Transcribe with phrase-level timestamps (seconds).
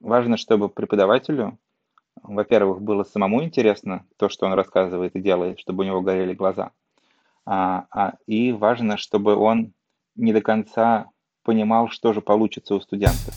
[0.00, 1.58] важно, чтобы преподавателю,
[2.22, 6.70] во-первых, было самому интересно то, что он рассказывает и делает, чтобы у него горели глаза.
[7.46, 9.72] А, а, и важно, чтобы он
[10.16, 11.10] не до конца
[11.42, 13.34] понимал, что же получится у студентов.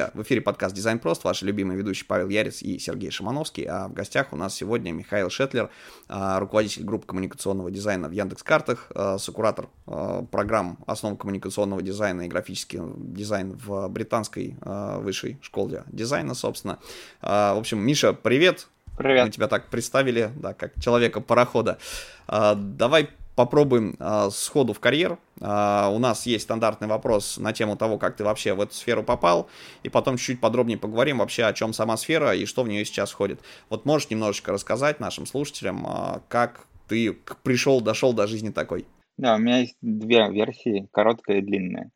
[0.00, 0.10] Друзья!
[0.14, 3.92] В эфире подкаст «Дизайн прост», ваши любимые ведущие Павел Ярец и Сергей Шимановский, а в
[3.92, 5.68] гостях у нас сегодня Михаил Шетлер,
[6.08, 12.28] а, руководитель группы коммуникационного дизайна в Яндекс.Картах, а, сокуратор а, программ основ коммуникационного дизайна и
[12.28, 16.78] графический дизайн в британской высшей школе дизайна, собственно.
[17.20, 18.68] В общем, Миша, привет!
[18.96, 19.26] Привет!
[19.26, 21.78] Мы тебя так представили, да, как человека-парохода.
[22.26, 25.16] Давай попробуем э, сходу в карьер.
[25.40, 29.02] Э, у нас есть стандартный вопрос на тему того, как ты вообще в эту сферу
[29.02, 29.48] попал,
[29.82, 33.10] и потом чуть-чуть подробнее поговорим вообще, о чем сама сфера и что в нее сейчас
[33.12, 33.40] входит.
[33.70, 38.84] Вот можешь немножечко рассказать нашим слушателям, э, как ты пришел, дошел до жизни такой?
[39.16, 41.90] Да, у меня есть две версии, короткая и длинная.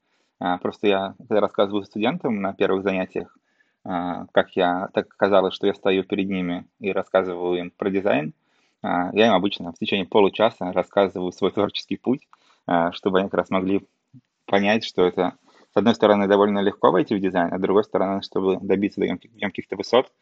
[0.62, 3.36] Просто я когда рассказываю студентам на первых занятиях,
[3.82, 8.43] как я так оказалось, что я стою перед ними и рассказываю им про дизайн, а,
[8.84, 12.28] я им обычно в течение получаса рассказываю свой творческий путь,
[12.66, 13.86] а, чтобы они как раз могли
[14.46, 15.34] понять, что это,
[15.72, 19.06] с одной стороны, довольно легко войти в дизайн, а с другой стороны, чтобы добиться до
[19.40, 20.12] каких-то высот,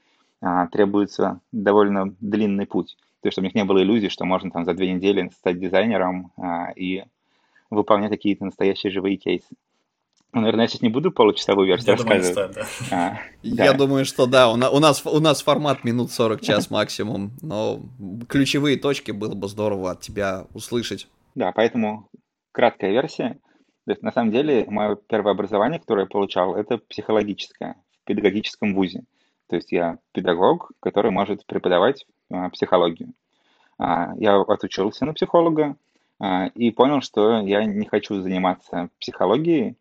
[0.40, 2.96] а, требуется довольно длинный путь.
[3.20, 5.60] То есть, чтобы у них не было иллюзий, что можно там за две недели стать
[5.60, 6.32] дизайнером
[6.74, 7.04] и
[7.70, 9.54] выполнять какие-то настоящие живые кейсы.
[10.32, 12.34] Ну, наверное, я сейчас не буду получасовую версию я рассказывать.
[12.34, 12.96] Думаю, да.
[12.96, 13.78] А, я да.
[13.78, 17.80] думаю, что да, у нас, у нас формат минут 40 час максимум, но
[18.28, 21.06] ключевые точки было бы здорово от тебя услышать.
[21.34, 22.08] Да, поэтому
[22.52, 23.38] краткая версия.
[23.84, 28.74] То есть, на самом деле, мое первое образование, которое я получал, это психологическое в педагогическом
[28.74, 29.04] вузе.
[29.48, 33.12] То есть я педагог, который может преподавать а, психологию.
[33.78, 35.76] А, я отучился на психолога
[36.18, 39.76] а, и понял, что я не хочу заниматься психологией,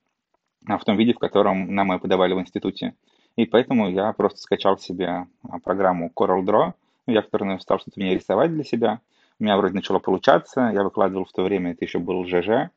[0.67, 2.93] в том виде, в котором нам ее подавали в институте.
[3.35, 6.73] И поэтому я просто скачал себе а, программу CorelDRAW,
[7.07, 8.99] я в которой стал что-то в ней рисовать для себя.
[9.39, 12.69] У меня вроде начало получаться, я выкладывал в то время, это еще был ЖЖ,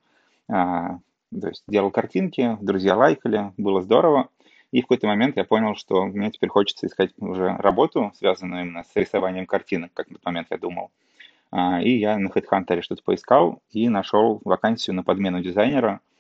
[0.48, 0.98] а,
[1.38, 4.28] то есть делал картинки, друзья лайкали, было здорово.
[4.70, 8.82] И в какой-то момент я понял, что мне теперь хочется искать уже работу, связанную именно
[8.82, 10.90] с рисованием картинок, как на тот момент я думал.
[11.80, 16.13] И я на HeadHunter что-то поискал и нашел вакансию на подмену дизайнера– а,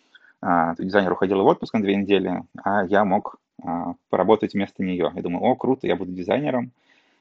[0.78, 5.10] дизайнер уходил в отпуск на две недели, а я мог а, поработать вместо нее.
[5.14, 6.72] Я думаю, о, круто, я буду дизайнером.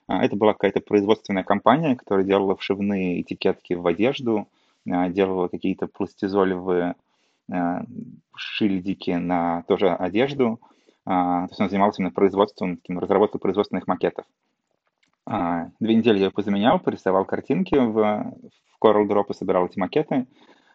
[0.08, 4.48] А, это была какая-то производственная компания, которая делала вшивные этикетки в одежду,
[4.86, 6.96] делала какие-то пластизолевые
[8.36, 10.60] шильдики на тоже одежду.
[11.06, 14.26] То есть он занимался именно производством, таким, разработкой производственных макетов.
[15.26, 20.26] Две недели я позаменял, порисовал картинки в, в Coral и собирал эти макеты.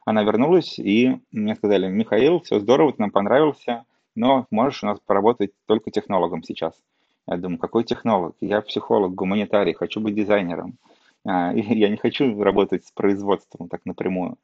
[0.09, 4.99] Она вернулась, и мне сказали, Михаил, все здорово, ты нам понравился, но можешь у нас
[5.05, 6.73] поработать только технологом сейчас.
[7.27, 8.35] Я думаю, какой технолог?
[8.41, 10.79] Я психолог, гуманитарий, хочу быть дизайнером.
[11.27, 14.39] А, я не хочу работать с производством так напрямую.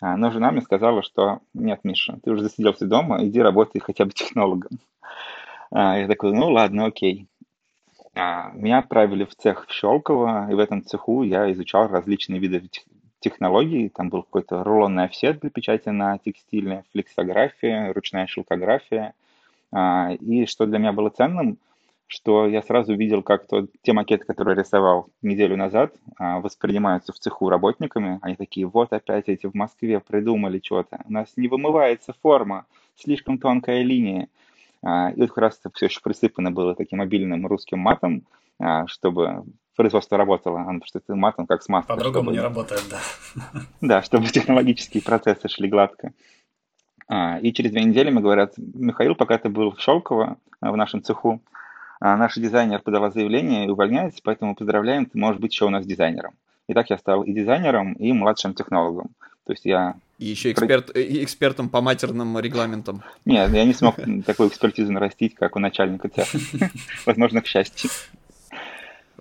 [0.00, 4.06] А, но жена мне сказала, что нет, Миша, ты уже засиделся дома, иди работай хотя
[4.06, 4.78] бы технологом.
[5.72, 7.26] А, я такой, ну ладно, окей.
[8.14, 12.58] Меня отправили в цех в Щелково, и в этом цеху я изучал различные виды
[13.20, 13.88] технологий.
[13.88, 19.14] Там был какой-то рулонный офсет для печати на текстиле, флексография, ручная шелкография.
[19.72, 21.58] А, и что для меня было ценным,
[22.06, 27.18] что я сразу видел, как то, те макеты, которые рисовал неделю назад, а, воспринимаются в
[27.18, 28.18] цеху работниками.
[28.22, 31.00] Они такие, вот опять эти в Москве придумали что-то.
[31.04, 32.66] У нас не вымывается форма,
[32.96, 34.28] слишком тонкая линия.
[34.82, 38.24] А, и вот как раз это все еще присыпано было таким обильным русским матом,
[38.86, 39.44] чтобы
[39.80, 41.96] производство работало, потому что это матом как с маслом.
[41.96, 42.36] По-другому чтобы...
[42.36, 43.00] не работает, да.
[43.80, 46.12] Да, чтобы технологические процессы шли гладко.
[47.08, 50.76] А, и через две недели мне говорят, Михаил, пока ты был в Шелково, а, в
[50.76, 51.40] нашем цеху,
[51.98, 55.86] а, наш дизайнер подала заявление и увольняется, поэтому поздравляем, ты можешь быть еще у нас
[55.86, 56.34] дизайнером.
[56.68, 59.08] И так я стал и дизайнером, и младшим технологом.
[59.46, 59.94] То есть я...
[60.18, 63.02] И еще эксперт, и экспертом по матерным регламентам.
[63.24, 63.96] Нет, я не смог
[64.26, 66.38] такую экспертизу нарастить, как у начальника цеха.
[67.06, 67.88] Возможно, к счастью.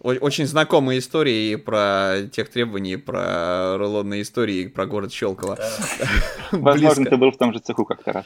[0.01, 5.57] Очень знакомые истории про тех требований, про рулонные истории, про город Щелково.
[6.51, 8.25] Возможно, ты был в том же цеху как-то раз.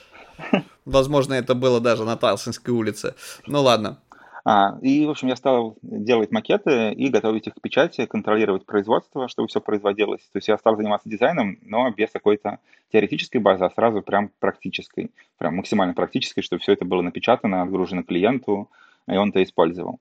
[0.85, 3.15] Возможно, это было даже на Талсинской улице.
[3.47, 3.97] Ну ладно.
[4.45, 9.27] А, и, в общем, я стал делать макеты и готовить их к печати, контролировать производство,
[9.27, 10.21] чтобы все производилось.
[10.31, 12.59] То есть я стал заниматься дизайном, но без какой-то
[12.91, 18.03] теоретической базы, а сразу прям практической, прям максимально практической, чтобы все это было напечатано, отгружено
[18.03, 18.69] клиенту,
[19.07, 19.99] и он это использовал.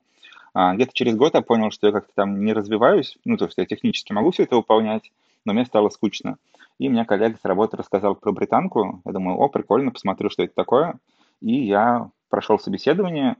[0.54, 3.58] А, где-то через год я понял, что я как-то там не развиваюсь, ну, то есть
[3.58, 5.12] я технически могу все это выполнять,
[5.44, 6.36] но мне стало скучно.
[6.78, 9.02] И мне коллега с работы рассказал про британку.
[9.04, 10.98] Я думаю, о, прикольно, посмотрю, что это такое.
[11.40, 13.36] И я прошел собеседование,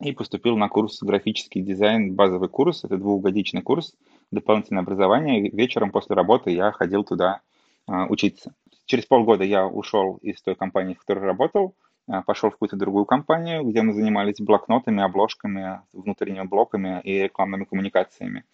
[0.00, 3.94] и поступил на курс графический дизайн, базовый курс, это двухгодичный курс,
[4.30, 5.48] дополнительное образование.
[5.50, 7.40] Вечером после работы я ходил туда
[7.86, 8.54] а, учиться.
[8.84, 11.74] Через полгода я ушел из той компании, в которой работал,
[12.24, 18.44] пошел в какую-то другую компанию, где мы занимались блокнотами, обложками, внутренними блоками и рекламными коммуникациями.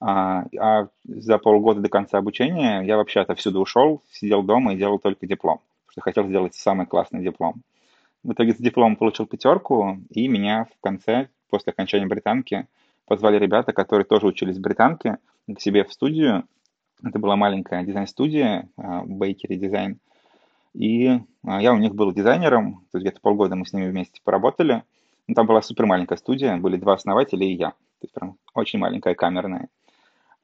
[0.00, 4.98] А, а за полгода до конца обучения я вообще отовсюду ушел, сидел дома и делал
[4.98, 7.62] только диплом, потому что хотел сделать самый классный диплом.
[8.22, 12.66] В итоге с дипломом получил пятерку, и меня в конце, после окончания британки,
[13.06, 15.18] позвали ребята, которые тоже учились в британке,
[15.52, 16.44] к себе в студию.
[17.02, 19.96] Это была маленькая дизайн-студия, Bakery Design.
[20.74, 24.20] И а, я у них был дизайнером, то есть где-то полгода мы с ними вместе
[24.22, 24.82] поработали.
[25.26, 27.70] Ну, там была супер маленькая студия, были два основателя и я.
[27.70, 29.68] То есть прям очень маленькая камерная.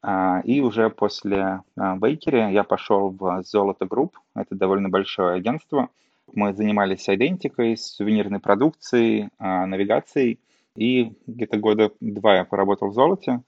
[0.03, 4.19] А, и уже после Bakery я пошел в Zoloto Group.
[4.35, 5.89] Это довольно большое агентство–
[6.33, 10.41] мы занимались идентикой, сувенирной продукцией, а, навигацией.
[10.77, 13.43] И где-то года два я поработал в золоте.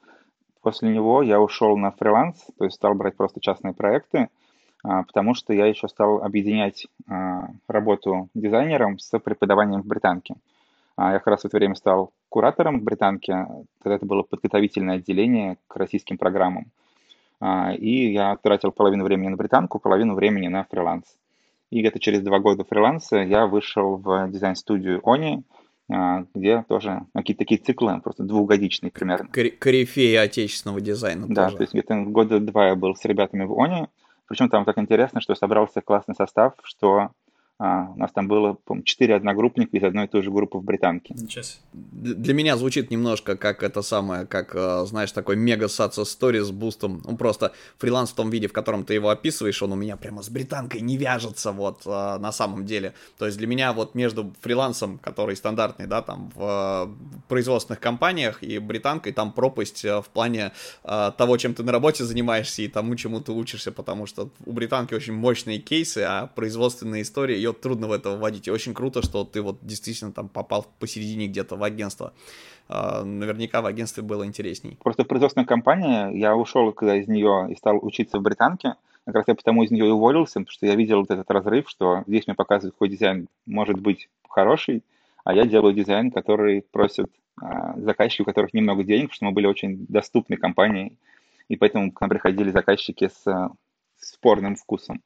[0.63, 4.29] После него я ушел на фриланс, то есть стал брать просто частные проекты, а,
[4.83, 10.37] потому что я еще стал объединять а, работу дизайнером с преподаванием в британке.
[10.99, 13.47] Я как раз в это время стал куратором в британке,
[13.83, 16.67] тогда это было подготовительное отделение к российским программам.
[17.79, 21.05] И я тратил половину времени на британку, половину времени на фриланс.
[21.71, 25.43] И где-то через два года фриланса я вышел в дизайн-студию Они,
[25.89, 29.29] а, где тоже какие-то такие циклы, просто двухгодичные примерно.
[29.29, 31.57] Корифеи отечественного дизайна Да, тоже.
[31.57, 33.87] то есть где-то года два я был с ребятами в Они.
[34.27, 37.11] Причем там так интересно, что собрался классный состав, что
[37.59, 40.63] а, у нас там было, по четыре одногруппника из одной и той же группы в
[40.63, 41.15] Британке.
[41.73, 46.51] Для меня звучит немножко как это самое, как, э, знаешь, такой мега саца стори с
[46.51, 47.01] бустом.
[47.07, 50.23] Ну, просто фриланс в том виде, в котором ты его описываешь, он у меня прямо
[50.23, 52.93] с британкой не вяжется, вот, э, на самом деле.
[53.17, 56.91] То есть для меня вот между фрилансом, который стандартный, да, там, в
[57.29, 62.63] производственных компаниях и британкой, там пропасть э, в плане того, чем ты на работе занимаешься
[62.63, 67.46] и тому, чему ты учишься, потому что у британки очень мощные кейсы, а производственные истории
[67.47, 68.49] ее трудно в это вводить.
[68.49, 72.13] И очень круто, что ты вот действительно там попал посередине где-то в агентство.
[72.69, 74.79] А, наверняка в агентстве было интересней.
[74.83, 79.25] Просто производственная компания, я ушел когда из нее и стал учиться в британке, как раз
[79.29, 82.27] я потому из нее и уволился, потому что я видел вот этот разрыв, что здесь
[82.27, 84.83] мне показывают, какой дизайн может быть хороший,
[85.25, 87.11] а я делаю дизайн, который просят
[87.41, 90.99] а, заказчики, у которых немного денег, потому что мы были очень доступной компанией,
[91.49, 95.03] и поэтому к нам приходили заказчики с, с спорным вкусом.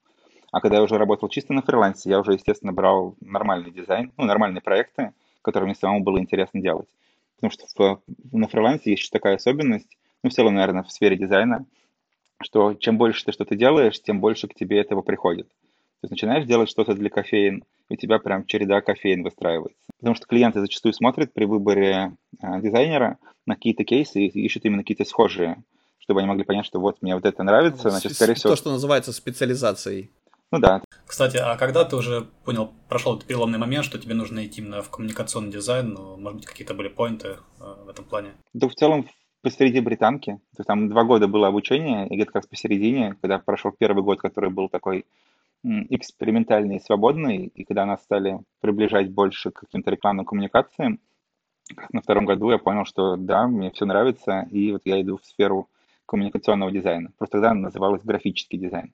[0.53, 4.25] А когда я уже работал чисто на фрилансе, я уже, естественно, брал нормальный дизайн, ну,
[4.25, 5.13] нормальные проекты,
[5.43, 6.89] которые мне самому было интересно делать.
[7.37, 11.17] Потому что в, на фрилансе есть еще такая особенность, ну, в целом, наверное, в сфере
[11.17, 11.65] дизайна,
[12.43, 15.49] что чем больше ты что-то делаешь, тем больше к тебе этого приходит.
[15.49, 19.79] То есть начинаешь делать что-то для кофеин, у тебя прям череда кофеин выстраивается.
[19.99, 24.83] Потому что клиенты зачастую смотрят при выборе э, дизайнера на какие-то кейсы и ищут именно
[24.83, 25.63] какие-то схожие,
[25.99, 28.51] чтобы они могли понять, что вот мне вот это нравится, значит, скорее всего...
[28.51, 30.11] То, что называется специализацией.
[30.53, 30.83] Ну да.
[31.07, 34.83] Кстати, а когда ты уже понял, прошел этот переломный момент, что тебе нужно идти именно
[34.83, 38.33] в коммуникационный дизайн, ну, может быть, какие-то были поинты э, в этом плане?
[38.53, 39.09] Да, в целом,
[39.43, 40.33] посреди британки.
[40.33, 44.21] То есть там два года было обучение, и где-то как посередине, когда прошел первый год,
[44.21, 45.07] который был такой
[45.63, 51.01] экспериментальный и свободный, и когда нас стали приближать больше к каким-то рекламным коммуникациям,
[51.93, 55.25] на втором году я понял, что да, мне все нравится, и вот я иду в
[55.25, 55.69] сферу
[56.07, 57.13] коммуникационного дизайна.
[57.19, 58.93] Просто тогда называлось графический дизайн.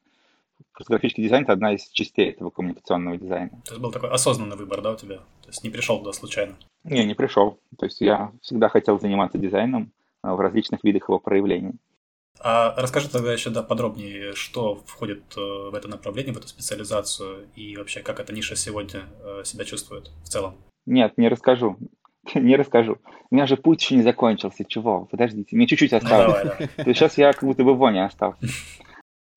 [0.72, 3.62] Просто графический дизайн— это одна из частей этого коммуникационного дизайна.
[3.64, 5.16] То есть был такой осознанный выбор, да, у тебя?
[5.16, 6.56] То есть не пришел туда случайно?
[6.84, 7.58] Не, не пришел.
[7.78, 11.72] То есть я всегда хотел заниматься дизайном а, в различных видах его проявлений.
[12.40, 17.48] А расскажи тогда еще да, подробнее, что входит э, в это направление, в эту специализацию,
[17.56, 20.56] и вообще как эта ниша сегодня э, себя чувствует в целом?
[20.84, 21.78] Нет, не расскажу.
[22.34, 22.98] Не расскажу.
[23.30, 24.64] У меня же путь еще не закончился.
[24.64, 25.06] Чего?
[25.06, 26.42] Подождите, мне чуть-чуть осталось.
[26.42, 26.84] Ну, давай, да.
[26.94, 28.38] Сейчас я как будто бы в воне остался.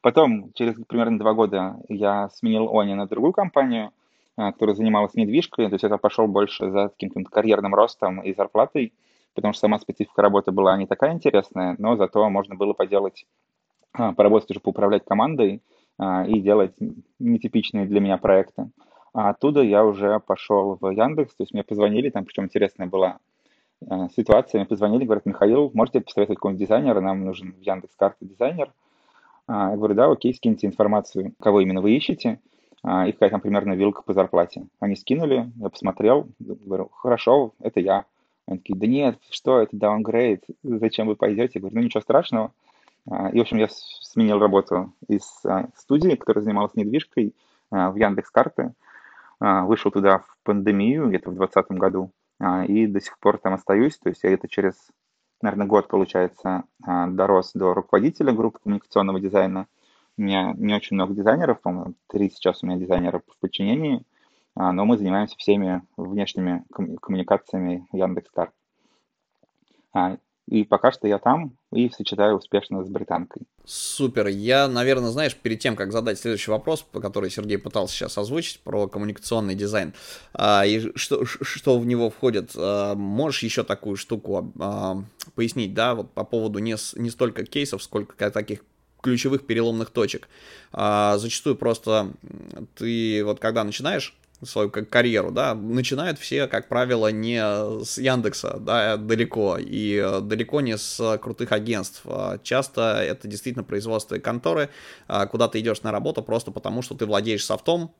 [0.01, 3.91] Потом, через примерно два года, я сменил Они на другую компанию,
[4.37, 5.67] а, которая занималась недвижкой.
[5.67, 8.93] То есть это пошел больше за каким-то карьерным ростом и зарплатой,
[9.35, 13.25] потому что сама специфика работы была не такая интересная, но зато можно было поделать,
[13.91, 15.61] а, поработать уже поуправлять командой
[15.97, 16.75] а, и делать
[17.19, 18.69] нетипичные для меня проекты.
[19.11, 23.17] А оттуда я уже пошел в Яндекс, то есть мне позвонили, там причем интересная была
[24.15, 28.71] ситуация, мне позвонили, говорят, Михаил, можете посоветовать какого-нибудь дизайнера, нам нужен в Яндекс.Карты дизайнер.
[29.49, 32.39] Я говорю, да, окей, скиньте информацию, кого именно вы ищете,
[32.83, 34.67] и какая там примерно вилка по зарплате.
[34.79, 38.05] Они скинули, я посмотрел, говорю, хорошо, это я.
[38.45, 41.53] Они такие, да нет, что это, downgrade, зачем вы пойдете?
[41.55, 42.51] Я говорю, ну ничего страшного.
[43.07, 45.43] И, в общем, я сменил работу из
[45.75, 47.33] студии, которая занималась недвижкой,
[47.71, 48.73] в Яндекс.Карты.
[49.39, 52.11] Вышел туда в пандемию, где-то в 2020 году,
[52.67, 53.97] и до сих пор там остаюсь.
[53.97, 54.75] То есть я это через,
[55.41, 59.67] наверное, год, получается, дорос до руководителя группы коммуникационного дизайна.
[60.17, 64.03] У меня не очень много дизайнеров, по-моему, три сейчас у меня дизайнера в подчинении–
[64.59, 68.53] а, но мы занимаемся всеми внешними коммуникациями Яндекс.Карт.
[70.49, 73.43] А, и пока что я там и сочетаю успешно с британкой.
[73.65, 74.27] Супер.
[74.27, 78.59] Я, наверное, знаешь, перед тем, как задать следующий вопрос, по который Сергей пытался сейчас озвучить,
[78.61, 79.93] про коммуникационный дизайн,
[80.33, 84.51] а, и что, что в него входит, можешь еще такую штуку
[85.35, 88.63] пояснить, да, вот по поводу не, не столько кейсов, сколько таких
[89.01, 90.27] ключевых переломных точек.
[90.73, 92.11] Зачастую просто
[92.75, 97.39] ты вот когда начинаешь свою как карьеру, да, начинают все, как правило, не
[97.83, 102.03] с Яндекса, да, далеко, и э, далеко не с крутых агентств.
[102.05, 104.69] А часто это действительно производство конторы,
[105.07, 107.93] а, куда ты идешь на работу просто потому, что ты владеешь софтом,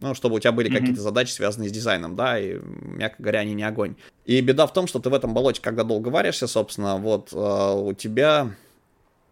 [0.00, 0.78] ну, чтобы у тебя были mm-hmm.
[0.78, 3.96] какие-то задачи, связанные с дизайном, да, и, мягко говоря, они не огонь.
[4.26, 7.36] И беда в том, что ты в этом болоте, когда долго варишься, собственно, вот э,
[7.36, 8.50] у тебя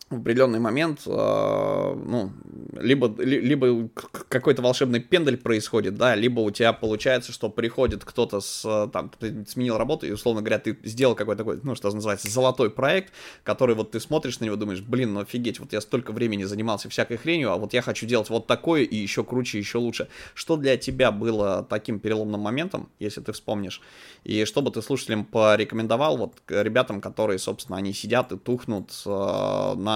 [0.09, 2.31] в определенный момент, э, ну,
[2.79, 3.89] либо, либо
[4.29, 9.45] какой-то волшебный пендель происходит, да, либо у тебя получается, что приходит кто-то с, там, ты
[9.47, 13.75] сменил работу, и, условно говоря, ты сделал какой-то такой, ну, что называется, золотой проект, который
[13.75, 17.17] вот ты смотришь на него, думаешь, блин, ну офигеть, вот я столько времени занимался всякой
[17.17, 20.07] хренью, а вот я хочу делать вот такое и еще круче, еще лучше.
[20.35, 23.81] Что для тебя было таким переломным моментом, если ты вспомнишь,
[24.23, 29.75] и что бы ты слушателям порекомендовал, вот, ребятам, которые, собственно, они сидят и тухнут э,
[29.77, 29.96] на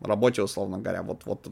[0.00, 1.48] работе, условно говоря, вот, вот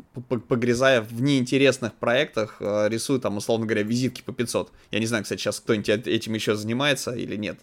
[0.46, 4.70] погрязая в неинтересных проектах, э, рисую там, условно говоря, визитки по 500.
[4.92, 7.58] Я не знаю, кстати, сейчас кто-нибудь этим еще занимается или нет.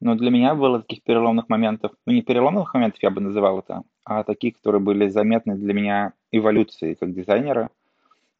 [0.00, 3.82] Но для меня было таких переломных моментов, ну не переломных моментов я бы называл это,
[4.04, 7.70] а таких, которые были заметны для меня эволюцией как дизайнера.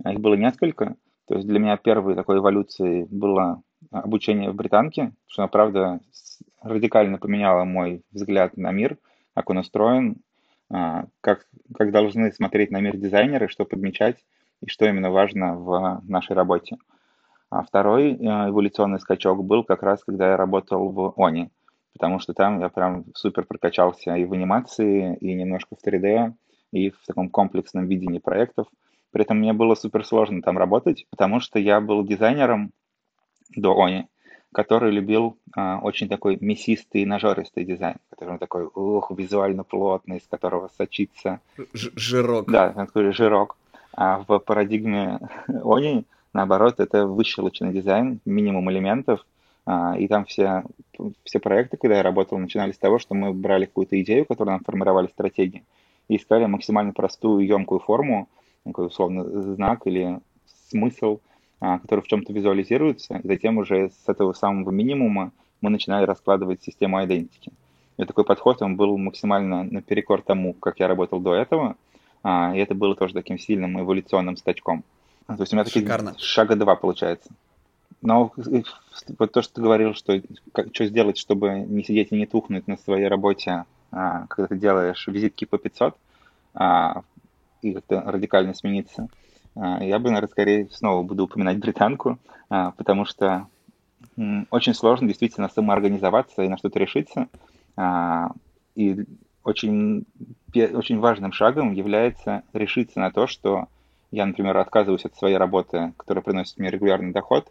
[0.05, 0.97] Их было несколько.
[1.29, 6.01] То есть для меня первой такой эволюцией было обучение в британке, что, правда,
[6.63, 8.99] радикально поменяло мой взгляд на мир,
[9.35, 10.19] как он устроен, а,
[10.71, 14.25] как, как должны смотреть на мир дизайнеры, что подмечать
[14.61, 16.77] и что именно важно в нашей работе.
[17.51, 21.51] А второй э, эволюционный скачок был как раз, когда я работал в ОНИ,
[21.93, 26.33] потому что там я прям супер прокачался и в анимации, и немножко в 3D,
[26.71, 28.69] и в таком комплексном видении проектов.
[29.11, 32.71] При этом мне было супер сложно там работать, потому что я был дизайнером
[33.57, 34.07] до ОНИ,
[34.53, 40.71] который любил а, очень такой мясистый, нажористый дизайн, который такой, ух, визуально плотный, из которого
[40.77, 41.41] сочится...
[41.73, 42.51] Ж жирок.
[42.51, 43.57] Да, такой жирок.
[43.93, 45.21] А в парадигме
[45.65, 49.25] Они, наоборот, это выщелочный дизайн, минимум элементов,
[49.67, 50.65] а, и там все,
[51.25, 54.65] все проекты, когда я работал, начинались с того, что мы брали какую-то идею, которую нам
[54.65, 55.65] формировали стратегии,
[56.09, 58.29] и искали максимально простую, емкую форму,
[58.65, 60.21] такой условно знак или
[60.71, 61.21] смысл,
[61.61, 67.05] который в чем-то визуализируется, и затем уже с этого самого минимума мы начинали раскладывать систему
[67.05, 67.53] идентики.
[67.99, 71.77] И такой подход, он был максимально наперекор тому, как я работал до этого,
[72.23, 74.85] а, и это было тоже таким сильным эволюционным скачком.
[75.27, 76.15] То есть у меня такие Шикарно.
[76.19, 77.31] шага два получается.
[78.01, 78.33] Но
[79.19, 80.21] вот то, что ты говорил, что
[80.53, 84.57] как, что сделать, чтобы не сидеть и не тухнуть на своей работе, а, когда ты
[84.57, 85.95] делаешь визитки по 500,
[86.55, 87.03] а,
[87.61, 93.05] и как-то радикально смениться– а, я бы, наверное, скорее снова буду упоминать британку, а, потому
[93.05, 93.47] что
[94.51, 97.29] очень сложно действительно самоорганизоваться и на что-то решиться.
[97.77, 98.31] А,
[98.75, 99.05] и
[99.45, 100.07] очень,
[100.55, 103.67] очень важным шагом является решиться на то, что
[104.11, 107.51] я, например, отказываюсь от своей работы, которая приносит мне регулярный доход,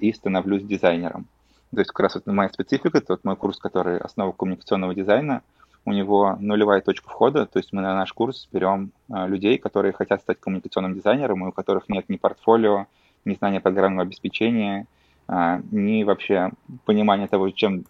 [0.00, 1.26] и становлюсь дизайнером.
[1.70, 5.42] То есть как раз вот моя специфика, это вот мой курс, который основа коммуникационного дизайна–
[5.86, 9.92] у него нулевая точка входа, то есть мы на наш курс берем а, людей, которые
[9.92, 12.86] хотят стать коммуникационным дизайнером, и у которых нет ни портфолио,
[13.24, 14.86] ни знания программного обеспечения,
[15.28, 16.50] а, ни вообще
[16.86, 17.84] понимания того, чем,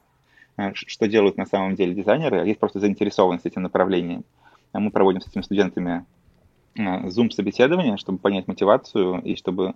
[0.56, 4.24] а, что делают на самом деле дизайнеры, а есть просто заинтересованность этим направлением.
[4.72, 6.04] Мы проводим с этими студентами
[6.76, 9.74] Zoom-собеседование, чтобы понять мотивацию и чтобы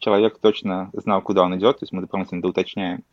[0.00, 3.04] человек точно знал, куда он идет, то есть мы дополнительно доуточняем.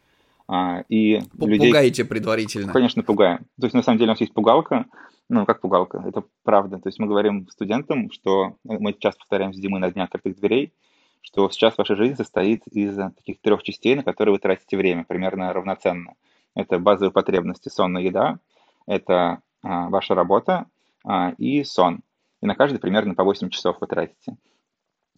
[0.47, 1.67] А, и людей...
[1.69, 2.71] Пугаете предварительно.
[2.71, 3.39] Конечно, пугаем.
[3.59, 4.85] То есть, на самом деле, у нас есть пугалка,
[5.29, 6.77] ну, как пугалка, это правда.
[6.79, 10.73] То есть мы говорим студентам, что мы часто повторяем с Димой на днях открытых дверей,
[11.21, 15.51] что сейчас ваша жизнь состоит из таких трех частей, на которые вы тратите время, примерно
[15.51, 16.13] равноценно.
[16.55, 18.39] Это базовые потребности, сон и еда,
[18.85, 20.65] это а, ваша работа
[21.05, 21.99] а, и сон.
[22.41, 24.37] И на каждый примерно по 8 часов вы тратите.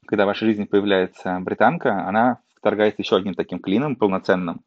[0.05, 4.61] Когда в вашей жизни появляется британка, она вторгается еще одним таким клином полноценным,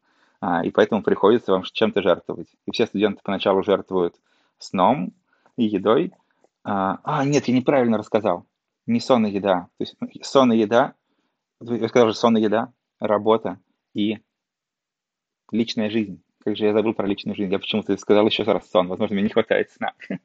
[0.63, 2.49] и поэтому приходится вам чем-то жертвовать.
[2.65, 4.15] И все студенты поначалу жертвуют
[4.57, 5.13] сном
[5.55, 6.11] и едой.
[6.63, 8.45] А, а нет, я неправильно рассказал.
[8.85, 9.67] Не сон и еда.
[9.77, 9.95] То есть
[10.25, 10.95] сон и еда,
[11.61, 13.59] я сказал же сон и еда, работа
[13.93, 14.19] и
[15.51, 16.21] личная жизнь.
[16.43, 17.51] Как же я забыл про личную жизнь.
[17.51, 18.87] Я почему-то сказал еще раз сон.
[18.87, 19.93] Возможно, мне не хватает сна.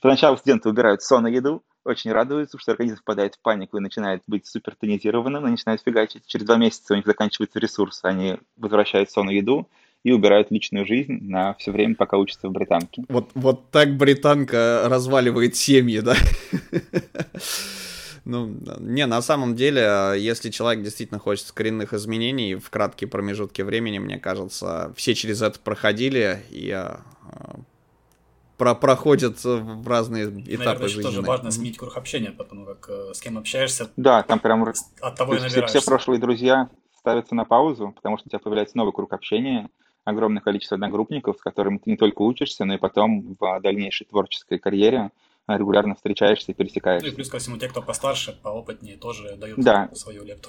[0.00, 4.22] Поначалу студенты выбирают сон и еду, очень радуются, что организм впадает в панику и начинает
[4.26, 6.26] быть супер тонизированным, и начинает фигачить.
[6.26, 9.68] Через два месяца у них заканчивается ресурс, они возвращают сон и еду,
[10.02, 13.04] и убирают личную жизнь на все время, пока учатся в британке.
[13.08, 16.14] Вот, вот так британка разваливает семьи, да?
[18.26, 23.98] Ну, не, на самом деле, если человек действительно хочет коренных изменений в краткие промежутки времени,
[23.98, 27.02] мне кажется, все через это проходили, и а,
[28.56, 31.02] про проходят в разные этапы Наверное, жизни.
[31.02, 33.90] тоже важно сменить круг общения, потому как э, с кем общаешься.
[33.96, 36.68] Да, там прям от того и все, все прошлые друзья
[36.98, 39.68] ставятся на паузу, потому что у тебя появляется новый круг общения,
[40.04, 44.58] огромное количество одногруппников, с которыми ты не только учишься, но и потом в дальнейшей творческой
[44.58, 45.10] карьере
[45.46, 47.06] регулярно встречаешься и пересекаешься.
[47.06, 49.90] Ну и плюс ко всему те, кто постарше, поопытнее, тоже дают да.
[49.94, 50.48] свою лепту.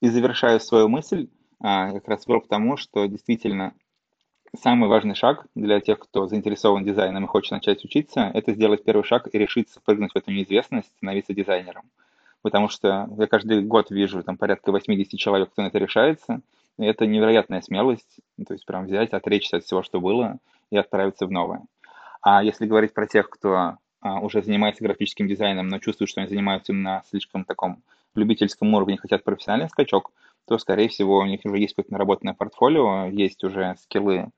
[0.00, 1.28] И завершаю свою мысль,
[1.60, 3.74] а, как раз к тому, что действительно
[4.56, 9.04] самый важный шаг для тех, кто заинтересован дизайном и хочет начать учиться, это сделать первый
[9.04, 11.84] шаг и решиться прыгнуть в эту неизвестность, становиться дизайнером.
[12.42, 16.40] Потому что я каждый год вижу там порядка 80 человек, кто на это решается,
[16.78, 20.38] и это невероятная смелость, то есть прям взять, отречься от всего, что было,
[20.70, 21.62] и отправиться в новое.
[22.20, 26.28] А если говорить про тех, кто а, уже занимается графическим дизайном, но чувствует, что они
[26.28, 27.82] занимаются им на слишком таком
[28.14, 30.10] любительском уровне, хотят профессиональный скачок,
[30.46, 34.30] то, скорее всего, у них уже есть какое-то наработанное портфолио, есть уже скиллы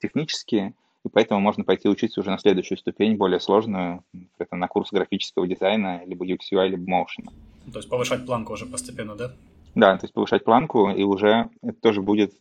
[0.00, 4.02] технические, и поэтому можно пойти учиться уже на следующую ступень, более сложную,
[4.38, 7.30] это на курс графического дизайна, либо UX UI, либо Motion.
[7.72, 9.32] То есть повышать планку уже постепенно, да?
[9.74, 12.32] Да, то есть повышать планку, и уже это тоже будет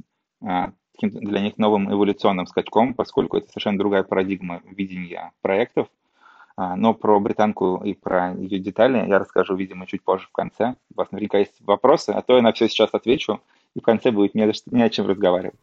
[0.41, 5.87] а, для них новым эволюционным скачком, поскольку это совершенно другая парадигма видения проектов.
[6.57, 10.75] А, но про британку и про ее детали я расскажу, видимо, чуть позже в конце.
[10.93, 13.41] У вас наверняка есть вопросы, а то я на все сейчас отвечу,
[13.75, 15.59] и в конце будет не, не о чем разговаривать.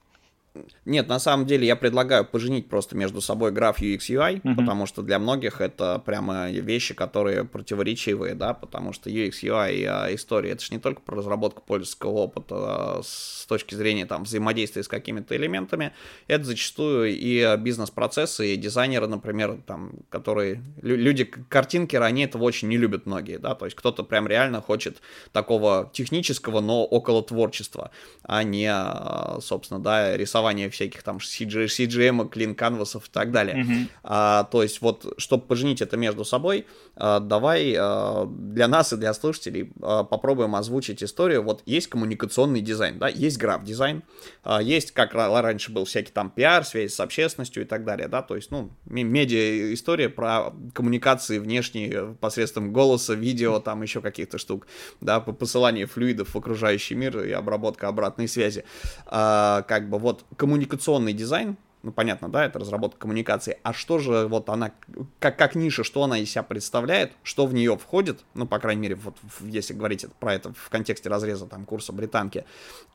[0.85, 4.57] Нет, на самом деле я предлагаю поженить просто между собой граф UX UI, mm-hmm.
[4.57, 10.15] потому что для многих это прямо вещи, которые противоречивые, да, потому что UX UI а,
[10.15, 14.83] история это же не только про разработку пользовательского опыта а, с точки зрения там взаимодействия
[14.83, 15.93] с какими-то элементами,
[16.27, 22.77] это зачастую и бизнес-процессы, и дизайнеры, например, там, которые люди картинкеры, они этого очень не
[22.77, 25.01] любят многие, да, то есть кто-то прям реально хочет
[25.33, 27.91] такого технического, но около творчества,
[28.23, 33.31] а не, а, собственно, да, рисовать рисования всяких там CG, CGM, клин канвасов и так
[33.31, 33.57] далее.
[33.57, 33.89] Mm-hmm.
[34.03, 38.97] А, то есть вот, чтобы поженить это между собой, а, давай а, для нас и
[38.97, 41.43] для слушателей а, попробуем озвучить историю.
[41.43, 44.03] Вот есть коммуникационный дизайн, да, есть граф-дизайн,
[44.45, 48.23] а, есть, как раньше был всякий там пиар, связь с общественностью и так далее, да,
[48.23, 54.67] то есть, ну, медиа история про коммуникации внешние посредством голоса, видео, там еще каких-то штук,
[55.01, 58.65] да, по посыланию флюидов в окружающий мир и обработка обратной связи.
[59.07, 64.29] А, как бы вот коммуникационный дизайн, ну, понятно, да, это разработка коммуникации, а что же
[64.29, 64.73] вот она,
[65.19, 68.83] как, как ниша, что она из себя представляет, что в нее входит, ну, по крайней
[68.83, 72.45] мере, вот если говорить про это в контексте разреза там курса британки,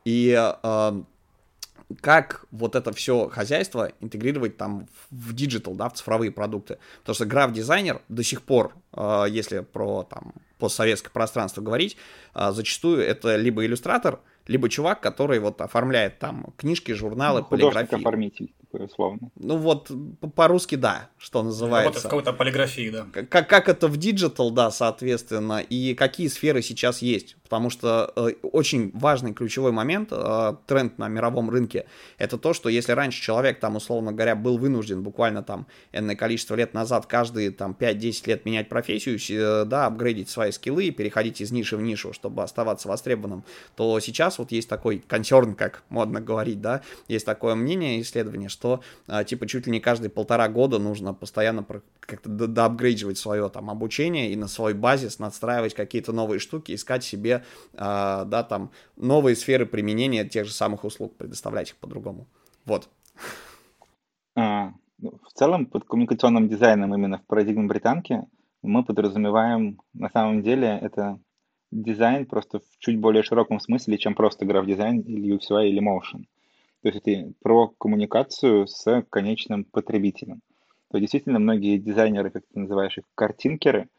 [0.06, 1.02] и э,
[2.02, 6.80] как вот это все хозяйство интегрировать там в диджитал, да, в цифровые продукты.
[7.00, 11.97] Потому что граф-дизайнер до сих пор, э, если про там постсоветское пространство говорить,
[12.36, 17.96] э, зачастую это либо иллюстратор, либо чувак, который вот оформляет там книжки, журналы, ну, полиграфии.
[17.96, 19.32] оформитель такой условно.
[19.36, 19.92] Ну вот,
[20.36, 21.94] по-русски да, что называется.
[21.94, 23.08] Вот в какой-то полиграфии, да.
[23.30, 27.37] Как, как это в диджитал, да, соответственно, и какие сферы сейчас есть.
[27.48, 31.86] Потому что э, очень важный ключевой момент, э, тренд на мировом рынке,
[32.18, 36.56] это то, что если раньше человек там, условно говоря, был вынужден буквально там энное количество
[36.56, 41.52] лет назад, каждые там 5-10 лет менять профессию, э, да, апгрейдить свои скиллы, переходить из
[41.52, 46.60] ниши в нишу, чтобы оставаться востребованным, то сейчас вот есть такой консерн, как модно говорить,
[46.60, 48.82] да, есть такое мнение, исследование, что
[49.26, 51.66] типа чуть ли не каждые полтора года нужно постоянно
[52.00, 57.37] как-то доапгрейдивать свое там обучение и на свой базис надстраивать какие-то новые штуки, искать себе
[57.76, 62.28] а, да, там, новые сферы применения тех же самых услуг, предоставлять их по-другому.
[62.65, 62.89] Вот.
[64.36, 68.23] А, ну, в целом, под коммуникационным дизайном именно в парадигме британки
[68.62, 71.19] мы подразумеваем, на самом деле, это
[71.71, 76.26] дизайн просто в чуть более широком смысле, чем просто граф-дизайн или UX или Motion.
[76.82, 80.41] То есть это про коммуникацию с конечным потребителем.
[80.91, 83.89] То действительно многие дизайнеры, как ты называешь их, картинкеры,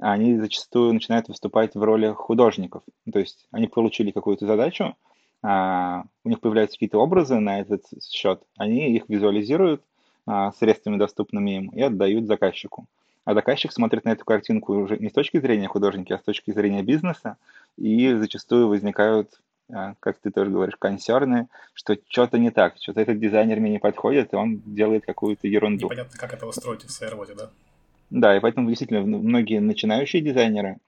[0.00, 2.82] они зачастую начинают выступать в роли художников.
[3.10, 4.96] То есть они получили какую-то задачу,
[5.42, 9.82] а, у них появляются какие-то образы на этот счет, они их визуализируют
[10.26, 12.86] а, средствами, доступными им, и отдают заказчику.
[13.24, 16.50] А заказчик смотрит на эту картинку уже не с точки зрения художника, а с точки
[16.50, 17.36] зрения бизнеса,
[17.76, 23.20] и зачастую возникают, а, как ты тоже говоришь, консерны, что что-то не так, что-то этот
[23.20, 25.86] дизайнер мне не подходит, и он делает какую-то ерунду.
[25.86, 27.50] Непонятно, как это устроить в своей работе, да?
[28.10, 30.78] Да, и поэтому действительно многие начинающие дизайнеры,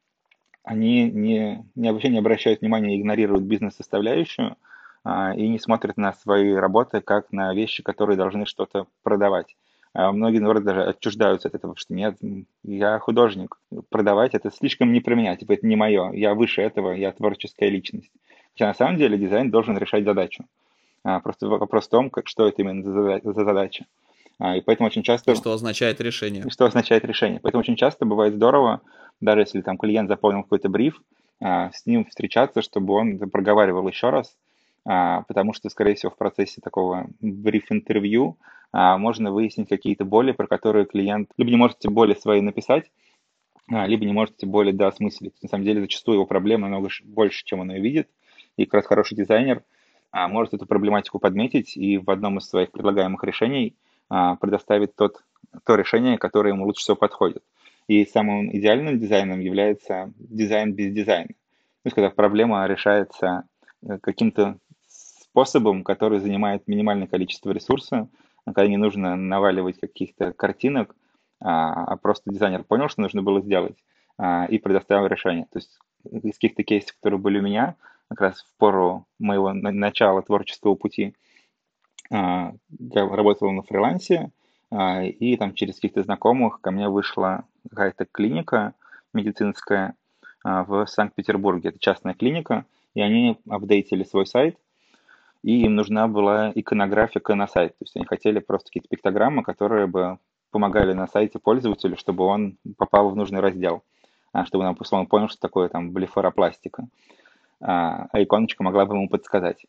[0.63, 4.57] они не, не, вообще не обращают внимания, игнорируют бизнес-составляющую
[5.05, 9.57] а, и не смотрят на свои работы как на вещи, которые должны что-то продавать.
[9.93, 12.17] А многие, наоборот, даже отчуждаются от этого, что нет,
[12.63, 16.93] я художник, продавать это слишком не про меня, типа это не мое, я выше этого,
[16.93, 18.13] я творческая личность.
[18.53, 20.45] Хотя на самом деле дизайн должен решать задачу.
[21.03, 23.87] А, просто вопрос в том, как, что это именно за, за задача.
[24.41, 25.35] А, и поэтому очень часто...
[25.35, 26.49] Что означает решение.
[26.49, 27.41] Что означает решение.
[27.41, 28.81] Поэтому очень часто бывает здорово,
[29.21, 31.01] даже если там клиент заполнил какой-то бриф,
[31.41, 34.35] а, с ним встречаться, чтобы он проговаривал еще раз,
[34.87, 38.39] а, потому что, скорее всего, в процессе такого бриф-интервью
[38.73, 42.89] можно выяснить какие-то боли, про которые клиент либо не можете боли свои написать,
[43.69, 45.35] либо не можете боли доосмыслить.
[45.43, 48.09] На самом деле, зачастую его проблема намного больше, чем он ее видит,
[48.57, 49.65] и как раз хороший дизайнер
[50.13, 53.75] может эту проблематику подметить и в одном из своих предлагаемых решений–
[54.41, 55.23] предоставит тот,
[55.65, 57.43] то решение, которое ему лучше всего подходит.
[57.87, 61.29] И самым идеальным дизайном является дизайн без дизайна.
[61.29, 63.45] То есть, когда проблема решается
[63.83, 68.09] э, каким-то способом, который занимает минимальное количество ресурса,
[68.45, 70.95] когда не нужно наваливать каких-то картинок,
[71.41, 73.77] а, а просто дизайнер понял, что нужно было сделать,
[74.19, 75.47] а, и предоставил решение.
[75.51, 77.77] То есть из каких-то кейсов, которые были у меня,
[78.09, 81.30] как раз в пору моего начала творческого пути, а,
[82.11, 84.31] я работал на фрилансе,
[84.71, 88.75] а, и там через каких-то знакомых ко мне вышла какая-то клиника
[89.13, 89.95] медицинская
[90.45, 91.71] а, в Санкт-Петербурге.
[91.71, 94.57] Это частная клиника, и они апдейтили свой сайт,
[95.43, 97.73] и им нужна была иконографика на сайт.
[97.79, 100.19] То есть они хотели просто какие-то пиктограммы, которые бы
[100.51, 103.83] помогали на сайте пользователю, чтобы он попал в нужный раздел,
[104.45, 106.89] чтобы он, условно, понял, что такое там блефаропластика.
[107.61, 109.65] А иконочка могла бы ему подсказать.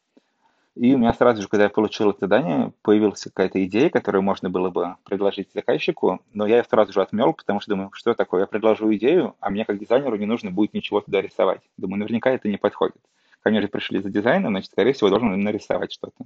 [0.75, 4.49] И у меня сразу же, когда я получил это задание, появилась какая-то идея, которую можно
[4.49, 8.41] было бы предложить заказчику, но я ее сразу же отмел, потому что думаю, что такое,
[8.41, 11.62] я предложу идею, а мне как дизайнеру не нужно будет ничего туда рисовать.
[11.77, 13.01] Думаю, наверняка это не подходит.
[13.41, 16.25] Ко же пришли за дизайном, значит, скорее всего, должен нарисовать что-то.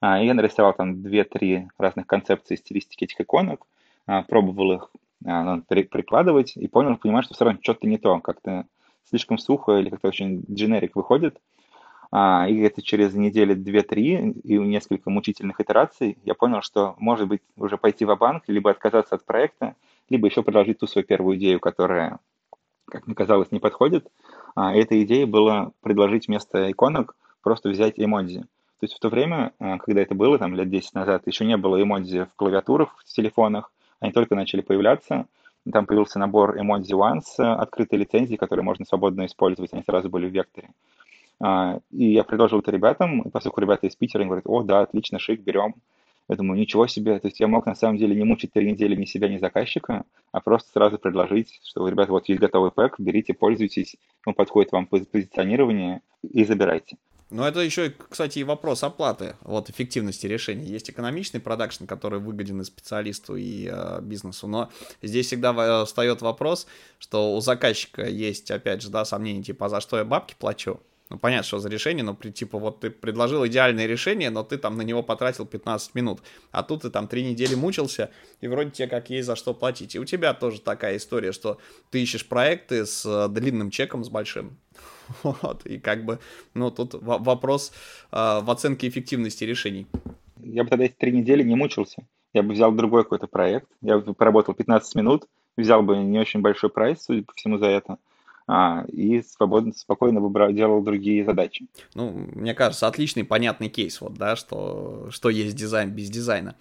[0.00, 3.66] А, я нарисовал там две-три разных концепции стилистики этих иконок,
[4.06, 4.90] а, пробовал их
[5.24, 8.66] а, ну, при, прикладывать и понял, понимаю, что все равно что-то не то, как-то
[9.08, 11.38] слишком сухо или как-то очень дженерик выходит.
[12.10, 17.42] А, и это через недели 2-3 и несколько мучительных итераций я понял, что может быть
[17.56, 19.74] уже пойти в банк либо отказаться от проекта,
[20.08, 22.18] либо еще продолжить ту свою первую идею, которая,
[22.86, 24.06] как мне казалось, не подходит.
[24.54, 28.40] А, эта идея была предложить вместо иконок просто взять эмодзи.
[28.40, 31.56] То есть в то время, а, когда это было, там, лет 10 назад, еще не
[31.56, 35.26] было эмодзи в клавиатурах, в телефонах, они только начали появляться.
[35.72, 40.28] Там появился набор эмодзи One с открытой лицензией, которые можно свободно использовать, они сразу были
[40.28, 40.70] в векторе.
[41.40, 44.80] А, и я предложил это ребятам, и поскольку ребята из Питера, они говорят, о, да,
[44.80, 45.74] отлично, шик, берем.
[46.28, 47.18] Я думаю, ничего себе.
[47.20, 50.04] То есть я мог на самом деле не мучить три недели ни себя, ни заказчика,
[50.32, 54.86] а просто сразу предложить, что, ребята, вот есть готовый пэк, берите, пользуйтесь, он подходит вам
[54.86, 56.96] по позиционированию и забирайте.
[57.28, 60.64] Но это еще, кстати, и вопрос оплаты, вот эффективности решения.
[60.64, 64.70] Есть экономичный продакшн, который выгоден и специалисту, и э, бизнесу, но
[65.02, 66.68] здесь всегда встает вопрос,
[67.00, 70.80] что у заказчика есть, опять же, да, сомнения, типа, а за что я бабки плачу?
[71.08, 74.58] Ну, понятно, что за решение, но при, типа вот ты предложил идеальное решение, но ты
[74.58, 78.70] там на него потратил 15 минут, а тут ты там 3 недели мучился, и вроде
[78.70, 79.94] тебе как есть за что платить.
[79.94, 81.58] И у тебя тоже такая история, что
[81.90, 84.58] ты ищешь проекты с э, длинным чеком, с большим.
[85.22, 86.18] Вот, и как бы,
[86.54, 87.72] ну, тут вопрос
[88.10, 89.86] э, в оценке эффективности решений.
[90.42, 92.04] Я бы тогда эти три недели не мучился.
[92.34, 96.40] Я бы взял другой какой-то проект, я бы поработал 15 минут, взял бы не очень
[96.40, 97.98] большой прайс, судя по всему, за это,
[98.46, 101.66] а, и свободно, спокойно выбрал, делал другие задачи.
[101.94, 106.54] Ну, мне кажется, отличный понятный кейс, вот, да, что, что есть дизайн без дизайна.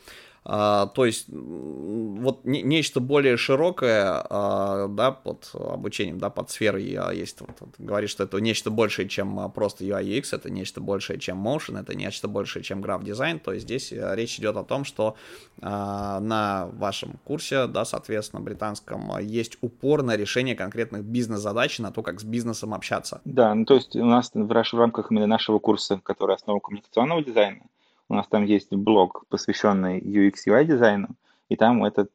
[0.48, 6.96] А, то есть вот не, нечто более широкое, а, да, под обучением, да, под сферой
[7.00, 10.52] а, есть, вот, вот, говорит, что это нечто большее, чем а, просто UI UX, это
[10.52, 14.38] нечто большее, чем motion, это нечто большее, чем граф дизайн, то есть здесь а, речь
[14.38, 15.16] идет о том, что
[15.64, 22.04] а, на вашем курсе, да, соответственно, британском, есть упор на решение конкретных бизнес-задач, на то,
[22.04, 23.20] как с бизнесом общаться.
[23.26, 27.24] Да, ну то есть у нас в, в рамках именно нашего курса, который основа коммуникационного
[27.24, 27.64] дизайна,
[28.10, 31.10] у нас там есть блок, посвященный UX UI дизайну,
[31.50, 32.08] и там эта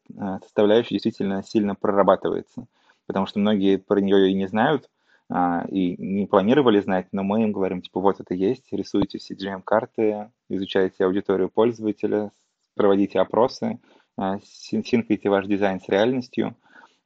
[0.42, 2.66] составляющая действительно сильно прорабатывается,
[3.06, 4.88] потому что многие про нее и не знают,
[5.32, 10.28] а, и не планировали знать, но мы им говорим, типа, вот это есть, рисуйте CGM-карты,
[10.48, 12.32] изучайте аудиторию пользователя,
[12.74, 13.78] проводите опросы,
[14.16, 16.56] а, синкайте ваш дизайн с реальностью,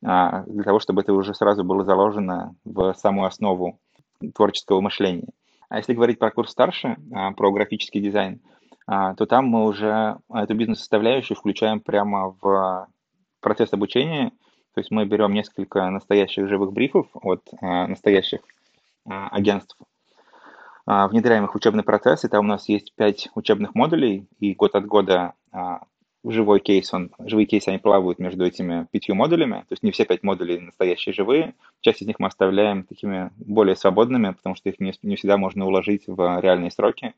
[0.02, 3.78] а, для того, чтобы это уже сразу было заложено в саму основу
[4.34, 5.28] творческого мышления.
[5.68, 6.96] А если говорить про курс старше,
[7.36, 8.40] про графический дизайн,
[8.86, 12.88] то там мы уже эту бизнес-составляющую включаем прямо в
[13.40, 14.32] процесс обучения,
[14.74, 18.40] то есть мы берем несколько настоящих живых брифов от а, настоящих
[19.08, 19.76] а, агентств,
[20.86, 24.54] а, внедряем их в учебный процесс, и там у нас есть пять учебных модулей, и
[24.54, 25.82] год от года а,
[26.24, 30.04] живой кейс, он, живые кейсы, они плавают между этими пятью модулями, то есть не все
[30.04, 34.80] пять модулей настоящие живые, часть из них мы оставляем такими более свободными, потому что их
[34.80, 37.14] не, не всегда можно уложить в реальные сроки.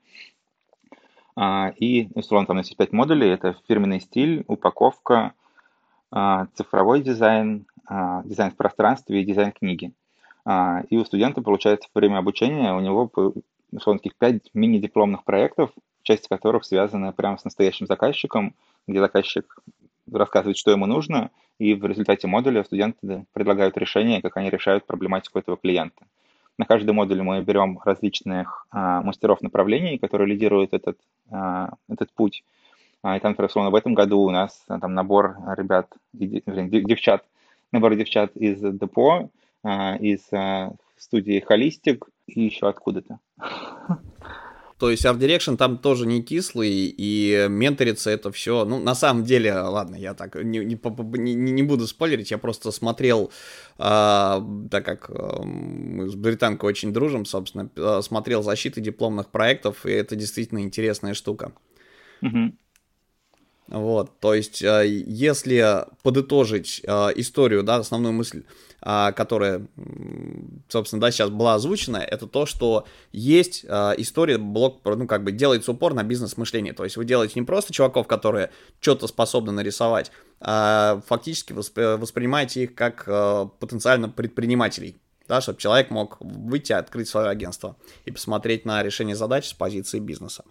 [1.37, 5.35] А, и, условно, там у нас есть пять модулей, это фирменный стиль, упаковка,
[6.11, 9.93] а, цифровой дизайн, а, дизайн в пространстве и дизайн книги.
[10.91, 13.11] И у студента, получается, во время обучения у него
[13.73, 15.73] условно таких пять мини-дипломных проектов,
[16.03, 18.55] часть которых связаны прямо с настоящим заказчиком,
[18.87, 19.59] где заказчик
[20.13, 25.41] рассказывает, что ему нужно, и в результате модуля студенты предлагают решение, как они решают проблематику
[25.41, 26.07] этого клиента.
[26.59, 30.99] На каждый модуль мы берем различных а, мастеров направлений, которые лидируют этот,
[31.31, 32.45] а, этот путь,
[33.07, 37.25] а, и там, условно, в этом году у нас а, там набор ребят, девчат,
[37.71, 39.31] набор девчат из Депо,
[39.63, 40.29] а, из
[40.97, 43.21] студии Холистик и еще откуда-то.
[44.79, 48.65] То есть Art Direction там тоже не кислый, и менторится это все.
[48.65, 53.33] Ну, на самом деле, ладно, я так не, не, не, буду спойлерить, я просто смотрел,
[53.79, 57.71] а, так как мы с британкой очень дружим, собственно,
[58.03, 61.53] смотрел защиты дипломных проектов, и это действительно интересная штука.
[62.23, 62.53] Mm-hmm.
[63.69, 69.67] Вот, то есть, э, если подытожить э, историю, да, основную мысль, э, которая,
[70.69, 75.73] собственно, да, сейчас была озвучена, это то, что есть история, блок, ну, как бы делается
[75.73, 76.73] упор на бизнес-мышление.
[76.73, 82.65] То есть вы делаете не просто чуваков, которые что-то способны нарисовать, а фактически воспри- воспринимаете
[82.65, 83.05] их как
[83.59, 84.97] потенциально предпринимателей.
[85.29, 89.99] Да, чтобы человек мог выйти, открыть свое агентство и посмотреть на решение задач с позиции
[89.99, 90.45] бизнеса.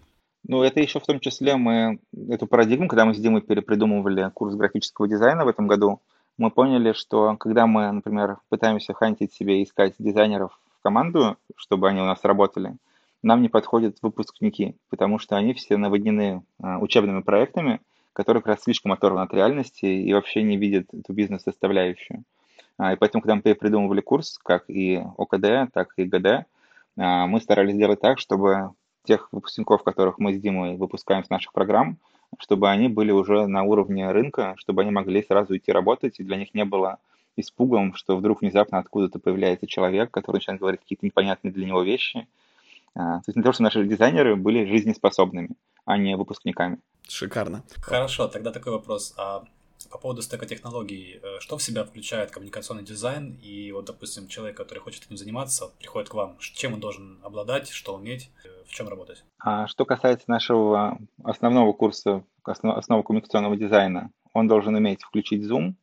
[0.46, 4.54] Ну, это еще в том числе мы эту парадигму, когда мы с Димой перепридумывали курс
[4.54, 6.02] графического дизайна в этом году,
[6.38, 12.00] мы поняли, что когда мы, например, пытаемся хантить себе искать дизайнеров в команду, чтобы они
[12.00, 12.76] у нас работали,
[13.22, 17.80] нам не подходят выпускники, потому что они все наводнены а, учебными проектами,
[18.12, 22.24] которые как раз слишком оторваны от реальности и вообще не видят эту бизнес-составляющую.
[22.78, 26.46] А, и поэтому, когда мы придумывали курс, как и ОКД, так и ГД,
[26.98, 28.70] а, мы старались сделать так, чтобы
[29.04, 31.98] тех выпускников, которых мы с Димой выпускаем с наших программ,
[32.38, 36.36] чтобы они были уже на уровне рынка, чтобы они могли сразу идти работать, и для
[36.36, 36.98] них не было
[37.36, 42.26] испугом, что вдруг внезапно откуда-то появляется человек, который начинает говорить какие-то непонятные для него вещи.
[42.94, 45.50] А, то есть не то, что наши дизайнеры были жизнеспособными,
[45.84, 46.78] а не выпускниками.
[47.06, 47.62] Шикарно.
[47.82, 49.14] Хорошо, тогда такой вопрос.
[49.18, 49.44] А
[49.90, 53.38] по поводу стека технологий, э, что в себя включает коммуникационный дизайн?
[53.42, 57.68] И вот, допустим, человек, который хочет этим заниматься, приходит к вам, чем он должен обладать,
[57.68, 59.24] что уметь, э, в чем работать?
[59.38, 65.74] А что касается нашего основного курса, основ, основы коммуникационного дизайна, он должен уметь включить Zoom,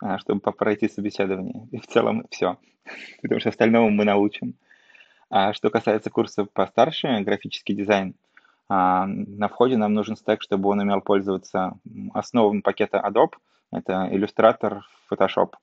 [0.00, 1.68] а, чтобы пройти собеседование.
[1.70, 2.58] И в целом все.
[3.22, 4.54] Потому что остальному мы научим.
[5.30, 8.14] А что касается курса постарше, графический дизайн,
[8.68, 11.74] на входе нам нужен стек, чтобы он умел пользоваться
[12.14, 13.34] основами пакета Adobe,
[13.70, 15.54] это Illustrator, Photoshop,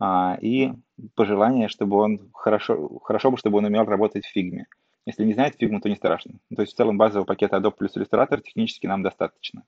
[0.00, 0.72] а, и
[1.14, 4.66] пожелание, чтобы он хорошо, хорошо бы, чтобы он умел работать в фигме.
[5.06, 6.34] Если не знает фигму, то не страшно.
[6.54, 9.64] То есть в целом базового пакета Adobe плюс Illustrator технически нам достаточно.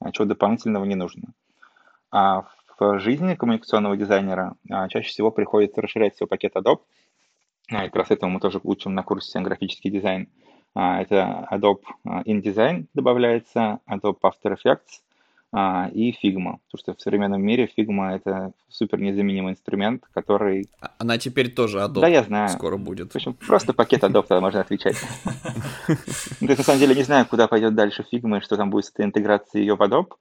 [0.00, 1.34] А чего дополнительного не нужно.
[2.10, 2.46] А
[2.78, 4.56] в жизни коммуникационного дизайнера
[4.88, 6.80] чаще всего приходится расширять свой пакет Adobe.
[7.68, 10.28] И как раз этому мы тоже учим на курсе графический дизайн.
[10.28, 15.02] А, это Adobe а, InDesign добавляется, Adobe After Effects
[15.52, 16.58] а, и Figma.
[16.66, 20.68] Потому что в современном мире Figma— это супер незаменимый инструмент, который...
[20.98, 22.50] Она теперь тоже Adobe да, я знаю.
[22.50, 23.12] скоро будет.
[23.12, 24.96] В общем, просто пакет Adobe тогда можно отвечать.
[25.86, 25.96] То
[26.40, 28.90] есть, на самом деле, не знаю, куда пойдет дальше Figma и что там будет с
[28.90, 30.12] этой интеграцией ее в Adobe.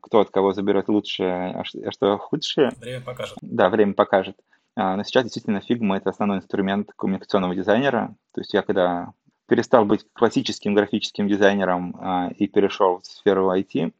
[0.00, 2.70] Кто от кого заберет лучше, а что худшее.
[2.80, 3.38] Время покажет.
[3.40, 4.36] Да, время покажет.
[4.76, 8.14] Но сейчас действительно Figma— это основной инструмент коммуникационного дизайнера.
[8.34, 9.12] То есть я когда
[9.46, 13.92] перестал быть классическим графическим дизайнером а, и перешел в сферу IT,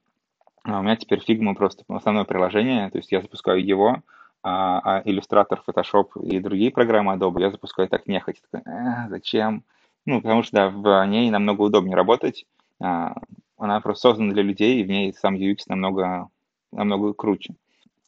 [0.64, 4.02] а у меня теперь Figma просто основное приложение, то есть я запускаю его,
[4.42, 8.40] а, а Illustrator, Photoshop и другие программы Adobe я запускаю так нехотя.
[8.50, 9.64] Такой, э, зачем?
[10.06, 12.46] Ну, потому что да, в ней намного удобнее работать.
[12.80, 13.14] А,
[13.56, 16.28] она просто создана для людей, и в ней сам UX намного,
[16.72, 17.54] намного круче.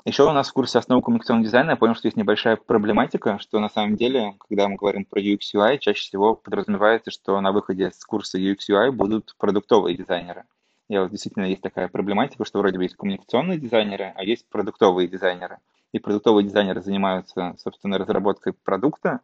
[0.07, 3.59] Еще у нас в курсе основы коммуникационного дизайна я понял, что есть небольшая проблематика, что
[3.59, 7.90] на самом деле, когда мы говорим про UX UI, чаще всего подразумевается, что на выходе
[7.90, 10.45] с курса UX UI будут продуктовые дизайнеры.
[10.88, 15.09] И вот действительно есть такая проблематика, что вроде бы есть коммуникационные дизайнеры, а есть продуктовые
[15.09, 15.59] дизайнеры.
[15.90, 19.19] И продуктовые дизайнеры занимаются, собственно, разработкой продукта,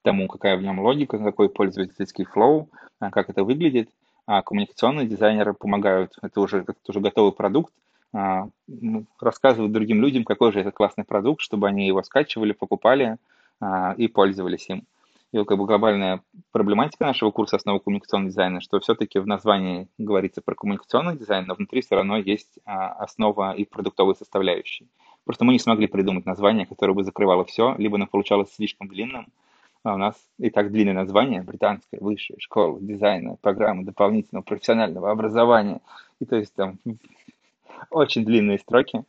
[0.00, 3.90] тому, какая в нем логика, какой пользовательский flow, а, как это выглядит.
[4.24, 7.74] А коммуникационные дизайнеры помогают, это уже, это уже готовый продукт,
[8.12, 13.16] рассказывать другим людям, какой же это классный продукт, чтобы они его скачивали, покупали
[13.60, 14.84] а, и пользовались им.
[15.32, 20.42] И как бы глобальная проблематика нашего курса основы коммуникационного дизайна, что все-таки в названии говорится
[20.42, 24.88] про коммуникационный дизайн, но внутри все равно есть а, основа и продуктовой составляющей.
[25.24, 29.28] Просто мы не смогли придумать название, которое бы закрывало все, либо оно получалось слишком длинным,
[29.84, 35.80] а у нас и так длинное название британская высшая школа дизайна, программы дополнительного профессионального образования.
[36.20, 36.78] И то есть там
[37.90, 39.04] очень длинные строки,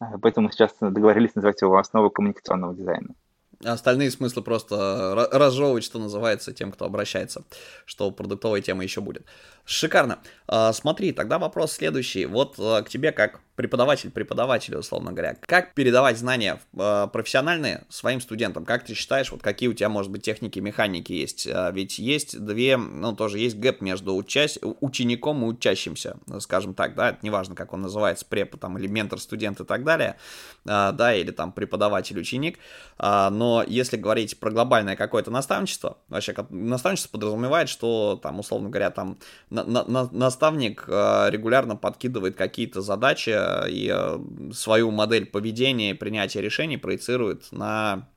[0.00, 3.14] э, поэтому сейчас договорились назвать его основу коммуникационного дизайна.
[3.64, 7.42] Остальные смыслы просто разжевывать, что называется, тем, кто обращается,
[7.86, 9.24] что продуктовая тема еще будет.
[9.64, 10.20] Шикарно.
[10.46, 12.24] А, смотри, тогда вопрос следующий.
[12.24, 18.20] Вот а, к тебе как преподаватель, преподавателю, условно говоря, как передавать знания а, профессиональные своим
[18.20, 18.64] студентам?
[18.64, 21.46] Как ты считаешь, вот какие у тебя, может быть, техники, механики есть?
[21.72, 24.58] Ведь есть две, ну, тоже есть гэп между учась...
[24.80, 29.60] учеником и учащимся, скажем так, да, это неважно, как он называется, препод, или ментор, студент
[29.60, 30.16] и так далее,
[30.64, 32.58] да, или там преподаватель, ученик,
[32.98, 39.18] но если говорить про глобальное какое-то наставничество, вообще наставничество подразумевает, что там, условно говоря, там
[39.50, 43.30] на, на, наставник э, регулярно подкидывает какие-то задачи
[43.70, 48.08] и э, свою модель поведения и принятия решений проецирует на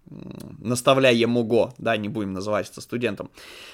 [0.60, 3.30] наставляемого, да, не будем называть это студентом.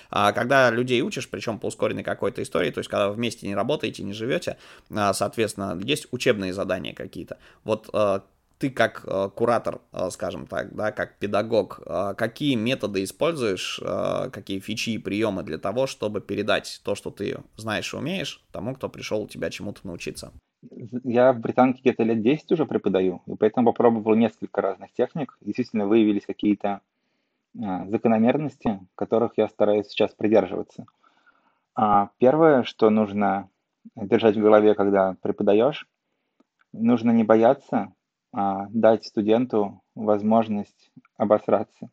[0.09, 4.03] А когда людей учишь, причем по ускоренной какой-то истории, то есть когда вместе не работаете,
[4.03, 4.57] не живете,
[4.91, 7.37] а, соответственно, есть учебные задания какие-то.
[7.63, 8.19] Вот э,
[8.57, 13.79] ты как э, куратор, э, скажем так, да, как педагог, э, какие методы используешь,
[14.31, 18.75] какие фичи и приемы для того, чтобы передать то, что ты знаешь и умеешь, тому,
[18.75, 20.31] кто пришел у тебя чему-то научиться?
[21.03, 25.37] Я в британке где-то лет 10 уже преподаю, и поэтому попробовал несколько разных техник.
[25.41, 26.81] Действительно выявились какие-то
[27.53, 30.85] закономерности, которых я стараюсь сейчас придерживаться.
[31.75, 33.49] А первое, что нужно
[33.95, 35.87] держать в голове, когда преподаешь,
[36.73, 37.93] нужно не бояться
[38.33, 41.89] а, дать студенту возможность обосраться.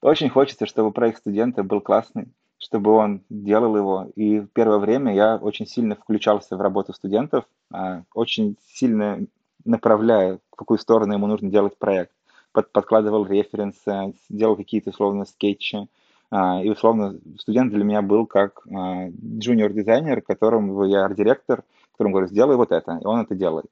[0.00, 4.06] Очень хочется, чтобы проект студента был классный, чтобы он делал его.
[4.14, 9.26] И в первое время я очень сильно включался в работу студентов, а, очень сильно
[9.64, 12.12] направляя, в какую сторону ему нужно делать проект.
[12.52, 15.88] Под, подкладывал референсы, делал какие-то условно скетчи.
[16.30, 22.56] А, и условно студент для меня был как джуниор-дизайнер, которому я арт-директор, которому говорю, сделай
[22.56, 23.66] вот это, и он это делает.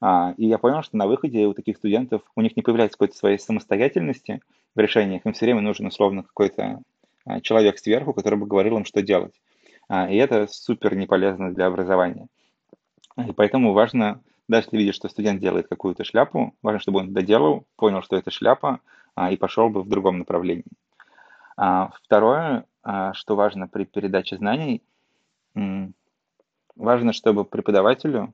[0.00, 3.16] А, и я понял, что на выходе у таких студентов, у них не появляется какой-то
[3.16, 4.40] своей самостоятельности
[4.74, 6.82] в решениях, им все время нужен условно какой-то
[7.24, 9.40] а, человек сверху, который бы говорил им, что делать.
[9.88, 12.28] А, и это супер не полезно для образования.
[13.16, 17.66] И поэтому важно, даже если видишь, что студент делает какую-то шляпу, важно, чтобы он доделал,
[17.76, 18.80] понял, что это шляпа,
[19.32, 20.62] и пошел бы в другом направлении.
[21.56, 22.66] Второе,
[23.14, 24.80] что важно при передаче знаний,
[26.76, 28.32] важно, чтобы преподавателю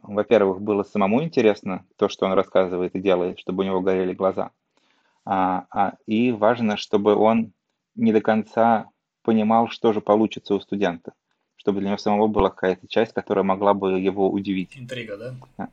[0.00, 4.50] во-первых, было самому интересно то, что он рассказывает и делает, чтобы у него горели глаза.
[5.24, 7.52] А, а, и важно, чтобы он
[7.94, 8.88] не до конца
[9.22, 11.12] понимал, что же получится у студента,
[11.56, 14.76] чтобы для него самого была какая-то часть, которая могла бы его удивить.
[14.76, 15.34] Интрига, да?
[15.58, 15.68] А,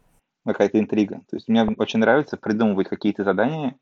[0.45, 1.21] какая-то интрига.
[1.29, 3.75] То есть мне очень нравится придумывать какие-то задания,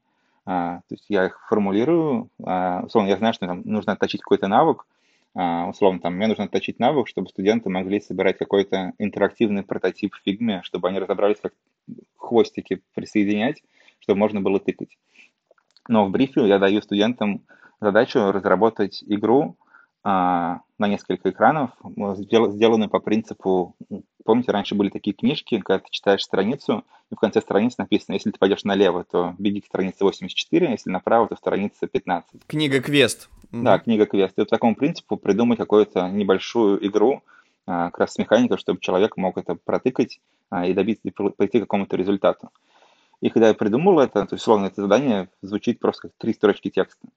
[0.45, 4.47] а, то есть я их формулирую, а, условно, я знаю, что там нужно отточить какой-то
[4.47, 4.86] навык,
[5.38, 10.62] условно, там, мне нужно отточить навык, чтобы студенты могли собирать какой-то интерактивный прототип в фигме,
[10.63, 11.54] чтобы они разобрались, как
[12.15, 13.62] хвостики присоединять,
[14.00, 14.97] чтобы можно было тыкать.
[15.88, 17.45] Но в брифе я даю студентам
[17.80, 19.58] задачу разработать игру
[20.04, 23.76] а, на несколько экранов, сделанную по принципу,
[24.28, 28.30] помните, раньше были такие книжки, когда ты читаешь страницу, и в конце страницы написано, если
[28.30, 32.42] ты пойдешь налево, то беги к странице 84, если направо, то страница 15.
[32.46, 33.30] Книга квест.
[33.54, 34.38] Да, книга квест.
[34.38, 37.23] И по такому принципу придумать какую-то небольшую игру,
[37.65, 40.19] а, как раз с механикой, чтобы человек мог это протыкать
[40.50, 42.50] а, и добиться, и прийти к какому-то результату.
[43.21, 46.69] И когда я придумал это, то есть, условно, это задание звучит просто как три строчки
[46.69, 47.08] текста.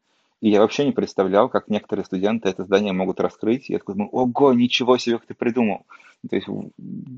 [0.41, 3.69] И я вообще не представлял, как некоторые студенты это задание могут раскрыть.
[3.69, 5.85] Я такой думаю, ого, ничего себе, как ты придумал.
[6.29, 6.49] То есть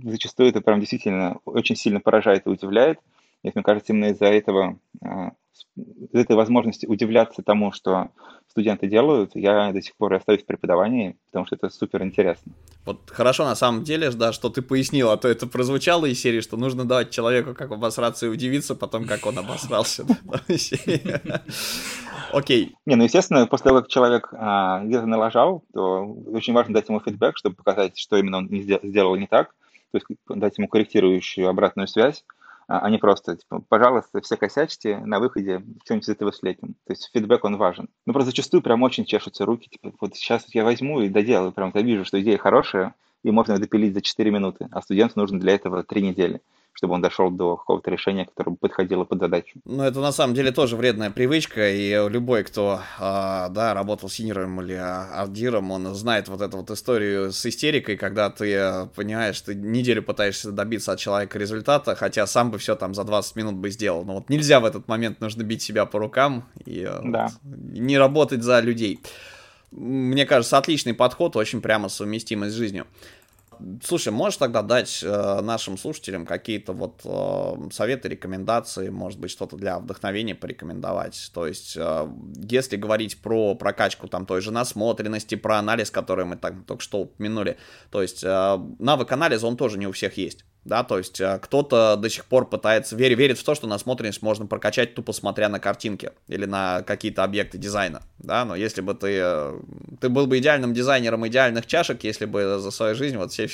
[0.02, 2.98] зачастую это прям действительно очень сильно поражает и удивляет.
[3.42, 5.32] И мне кажется, именно из-за этого а,
[5.76, 8.11] из этой возможности удивляться тому, что
[8.53, 12.53] студенты делают, я до сих пор остаюсь в преподавании, потому что это супер интересно.
[12.84, 16.40] Вот хорошо на самом деле, да, что ты пояснил, а то это прозвучало из серии,
[16.40, 20.05] что нужно давать человеку как обосраться и удивиться потом, как он обосрался.
[22.32, 22.74] Окей.
[22.84, 27.00] Не, ну естественно, после того, как человек а, где-то налажал, то очень важно дать ему
[27.00, 29.55] фидбэк, чтобы показать, что именно он сделал не так,
[29.92, 32.24] то есть дать ему корректирующую обратную связь,
[32.80, 36.74] а, не просто, типа, пожалуйста, все косячьте, на выходе что-нибудь из этого слепим.
[36.86, 37.88] То есть фидбэк, он важен.
[38.06, 41.70] Ну, просто зачастую прям очень чешутся руки, типа, вот сейчас я возьму и доделаю, прям
[41.74, 45.54] я вижу, что идея хорошая, и можно допилить за 4 минуты, а студенту нужно для
[45.54, 46.40] этого 3 недели
[46.72, 49.60] чтобы он дошел до какого-то решения, которое подходило под задачу.
[49.64, 54.60] Ну, это на самом деле тоже вредная привычка, и любой, кто, а, да, работал синером
[54.62, 60.02] или ардиром, он знает вот эту вот историю с истерикой, когда ты понимаешь, ты неделю
[60.02, 64.04] пытаешься добиться от человека результата, хотя сам бы все там за 20 минут бы сделал.
[64.04, 67.28] Но вот нельзя в этот момент, нужно бить себя по рукам и да.
[67.42, 69.00] вот, не работать за людей.
[69.70, 72.86] Мне кажется, отличный подход, очень прямо совместимый с жизнью.
[73.82, 79.56] Слушай, можешь тогда дать э, нашим слушателям какие-то вот э, советы, рекомендации, может быть, что-то
[79.56, 81.30] для вдохновения порекомендовать?
[81.34, 82.08] То есть, э,
[82.48, 87.00] если говорить про прокачку там той же насмотренности, про анализ, который мы так, только что
[87.00, 87.56] упомянули,
[87.90, 91.96] то есть навык анализа, он тоже не у всех есть да, то есть э, кто-то
[91.96, 95.58] до сих пор пытается, верит, верит в то, что насмотренность можно прокачать тупо смотря на
[95.58, 99.60] картинки или на какие-то объекты дизайна, да, но если бы ты, э,
[100.00, 103.48] ты был бы идеальным дизайнером идеальных чашек, если бы за свою жизнь вот все,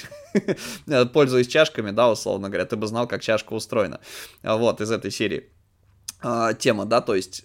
[1.13, 4.01] пользуясь чашками, да, условно говоря, ты бы знал, как чашка устроена,
[4.43, 5.49] вот, из этой серии
[6.23, 7.45] э, тема, да, то есть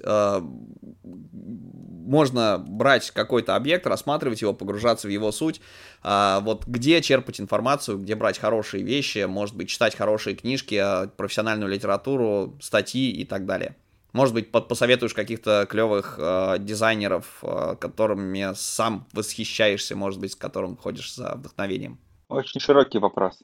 [2.04, 5.62] можно брать какой-то объект, рассматривать его, погружаться в его суть,
[6.02, 11.08] а, вот где черпать информацию, где брать хорошие вещи, может быть, читать хорошие книжки, а,
[11.08, 13.76] профессиональную литературу, статьи и так далее.
[14.12, 20.78] Может быть, посоветуешь каких-то клевых э, дизайнеров, э, которыми сам восхищаешься, может быть, с которым
[20.78, 21.98] ходишь за вдохновением?
[22.30, 23.42] Очень широкий вопрос.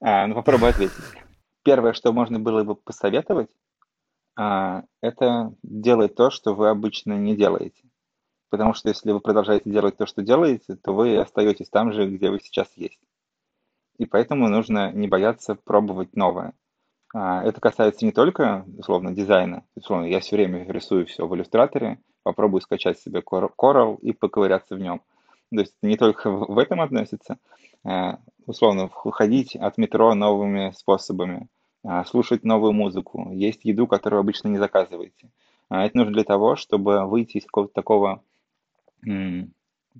[0.00, 0.92] А, ну, попробую ответить.
[1.66, 3.50] Первое, что можно было бы посоветовать,
[4.38, 7.82] а, это делать то, что вы обычно не делаете.
[8.50, 12.30] Потому что если вы продолжаете делать то, что делаете, то вы остаетесь там же, где
[12.30, 13.00] вы сейчас есть.
[13.98, 16.52] И поэтому нужно не бояться пробовать новое.
[17.12, 19.64] А, это касается не только, условно, дизайна.
[19.74, 24.78] Условно, я все время рисую все в иллюстраторе, попробую скачать себе Coral и поковыряться в
[24.78, 25.02] нем.
[25.50, 27.38] То есть не только в этом относится.
[27.82, 31.48] А, условно, ходить от метро новыми способами,
[32.06, 35.28] слушать новую музыку, есть еду, которую обычно не заказываете.
[35.68, 38.22] А, это нужно для того, чтобы выйти из какого-то такого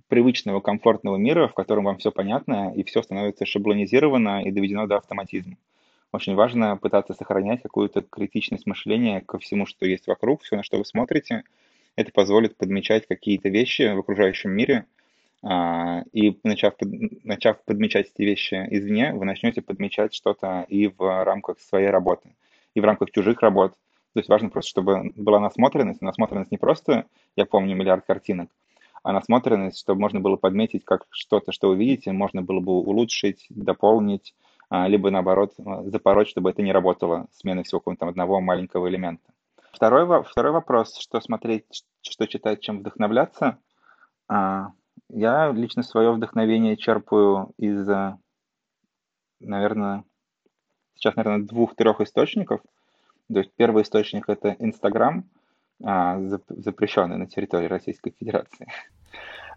[0.08, 4.96] привычного, комфортного мира, в котором вам все понятно и все становится шаблонизировано и доведено до
[4.96, 5.56] автоматизма.
[6.12, 10.78] Очень важно пытаться сохранять какую-то критичность мышления ко всему, что есть вокруг, все, на что
[10.78, 11.44] вы смотрите.
[11.94, 14.95] Это позволит подмечать какие-то вещи в окружающем мире, а,
[16.12, 16.74] и начав,
[17.22, 22.34] начав подмечать эти вещи извне, вы начнете подмечать что-то и в рамках своей работы,
[22.74, 23.72] и в рамках чужих работ.
[24.14, 26.00] То есть важно просто, чтобы была насмотренность.
[26.00, 27.04] Насмотренность не просто,
[27.36, 28.50] я помню, миллиард картинок,
[29.02, 33.46] а насмотренность, чтобы можно было подметить, как что-то, что вы видите, можно было бы улучшить,
[33.50, 34.34] дополнить,
[34.68, 39.30] а, либо наоборот запороть, чтобы это не работало, смена всего какого-то одного маленького элемента.
[39.72, 43.58] Второй, второй вопрос, что смотреть, что читать, чем вдохновляться.
[44.96, 47.88] А, я лично свое вдохновение черпаю из,
[49.40, 50.04] наверное,
[50.94, 52.60] сейчас, наверное, двух-трех источников.
[53.32, 55.24] То есть первый источник— это Инстаграм,
[55.84, 56.18] а,
[56.48, 58.66] запрещенный на территории Российской Федерации.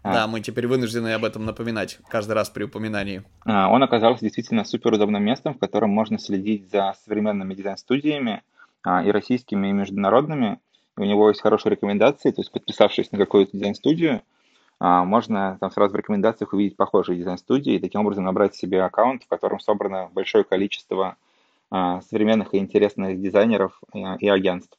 [0.02, 0.12] А.
[0.12, 3.22] Да, мы теперь вынуждены об этом напоминать каждый раз при упоминании.
[3.44, 8.42] А, он оказался действительно суперудобным местом, в котором можно следить за современными дизайн-студиями
[8.86, 10.58] и российскими, и международными.
[10.96, 14.39] у него есть хорошие рекомендации, то есть подписавшись на какую-то дизайн-студию, а,
[14.80, 19.28] можно там сразу в рекомендациях увидеть похожие дизайн-студии и таким образом набрать себе аккаунт, в
[19.28, 21.16] котором собрано большое количество
[21.70, 24.76] а, современных и интересных дизайнеров и агентств.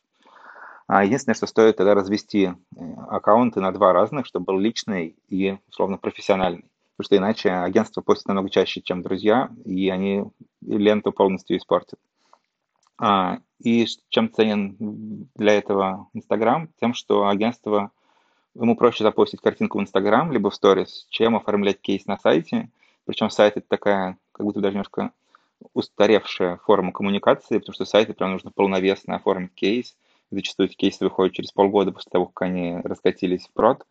[0.87, 2.53] А, единственное, что стоит тогда развести э,
[3.07, 6.65] аккаунты на два разных, чтобы был личный и, условно, профессиональный.
[6.97, 10.25] Потому что иначе агентство постит намного чаще, чем друзья, и они
[10.61, 11.99] ленту полностью испортят.
[13.63, 16.69] И чем ценен для этого Инстаграм?
[16.79, 17.91] Тем, что агентство
[18.55, 22.69] ему проще запостить картинку в Инстаграм, либо в сторис, чем оформлять кейс на сайте.
[23.05, 25.11] Причем сайт это такая, как будто даже немножко
[25.73, 29.95] устаревшая форма коммуникации, потому что сайты прям нужно полновесно оформить кейс.
[30.31, 33.85] Зачастую эти кейсы выходят через полгода после того, как они раскатились в прод.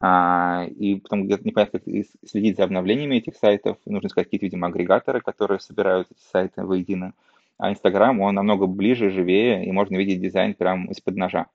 [0.00, 1.88] А, и потом где-то непонятно, как
[2.26, 3.76] следить за обновлениями этих сайтов.
[3.84, 7.12] Нужно искать какие-то, видимо, агрегаторы, которые собирают эти сайты воедино.
[7.58, 11.46] А Инстаграм, он намного ближе, живее, и можно видеть дизайн прямо из-под ножа.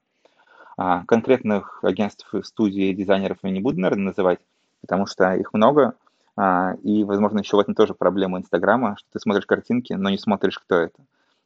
[0.78, 4.38] А, конкретных агентств, студий, дизайнеров я не буду, наверное, называть,
[4.80, 5.94] потому что их много,
[6.36, 10.18] а, и, возможно, еще в этом тоже проблема Инстаграма, что ты смотришь картинки, но не
[10.18, 11.02] смотришь, кто это.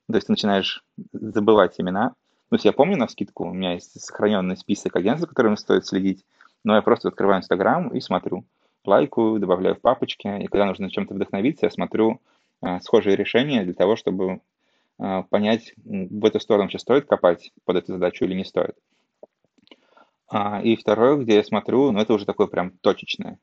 [0.07, 2.13] То есть ты начинаешь забывать имена.
[2.51, 6.27] Есть я помню на скидку, у меня есть сохраненный список агентств, за которыми стоит следить,
[6.63, 8.45] но я просто открываю Инстаграм и смотрю.
[8.85, 12.21] Лайкаю, добавляю в папочки, и когда нужно чем-то вдохновиться, я смотрю
[12.61, 14.41] э, схожие решения для того, чтобы
[15.31, 18.77] понять, в эту сторону сейчас стоит копать под эту задачу или не стоит.
[20.35, 23.39] А, и второе, где я смотрю, ну это уже такое прям точечное,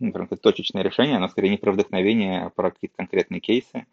[0.00, 3.86] ну, прям точечное решение, оно скорее не про вдохновение, а про какие-то конкретные кейсы.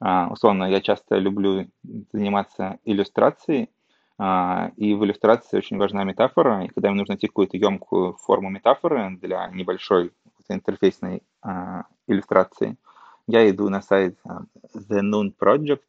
[0.00, 1.68] А, условно, я часто люблю
[2.12, 3.70] заниматься иллюстрацией,
[4.18, 8.50] а, и в иллюстрации очень важна метафора, и когда мне нужно найти какую-то емкую форму
[8.50, 10.10] метафоры для небольшой
[10.48, 12.76] интерфейсной а, иллюстрации,
[13.28, 14.18] я иду на сайт
[14.74, 15.82] The Noon Project,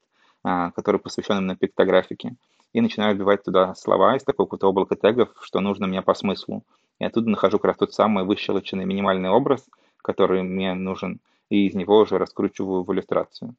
[0.76, 2.36] который посвящен именно пиктографике,
[2.74, 6.64] и начинаю вбивать туда слова из такого какого-то облака тегов, что нужно мне по смыслу.
[7.00, 9.66] И оттуда нахожу как раз тот самый выщелоченный минимальный образ,
[9.98, 11.20] который мне нужен,
[11.50, 13.56] и из него уже раскручиваю в иллюстрацию.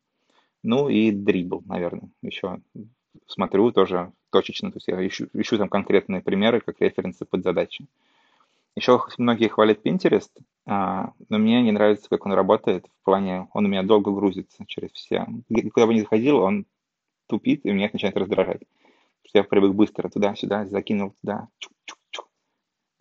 [0.62, 2.61] Ну и дрибл, наверное, еще
[3.27, 7.87] смотрю тоже точечно, то есть я ищу, ищу там конкретные примеры, как референсы под задачи.
[8.77, 10.31] Еще многие хвалят Pinterest,
[10.67, 14.65] а, но мне не нравится, как он работает, в плане, он у меня долго грузится
[14.67, 15.27] через все.
[15.73, 16.67] Куда бы ни заходил, он
[17.29, 18.62] тупит, и меня это начинает раздражать.
[19.27, 21.49] Что я привык быстро туда-сюда, закинул туда,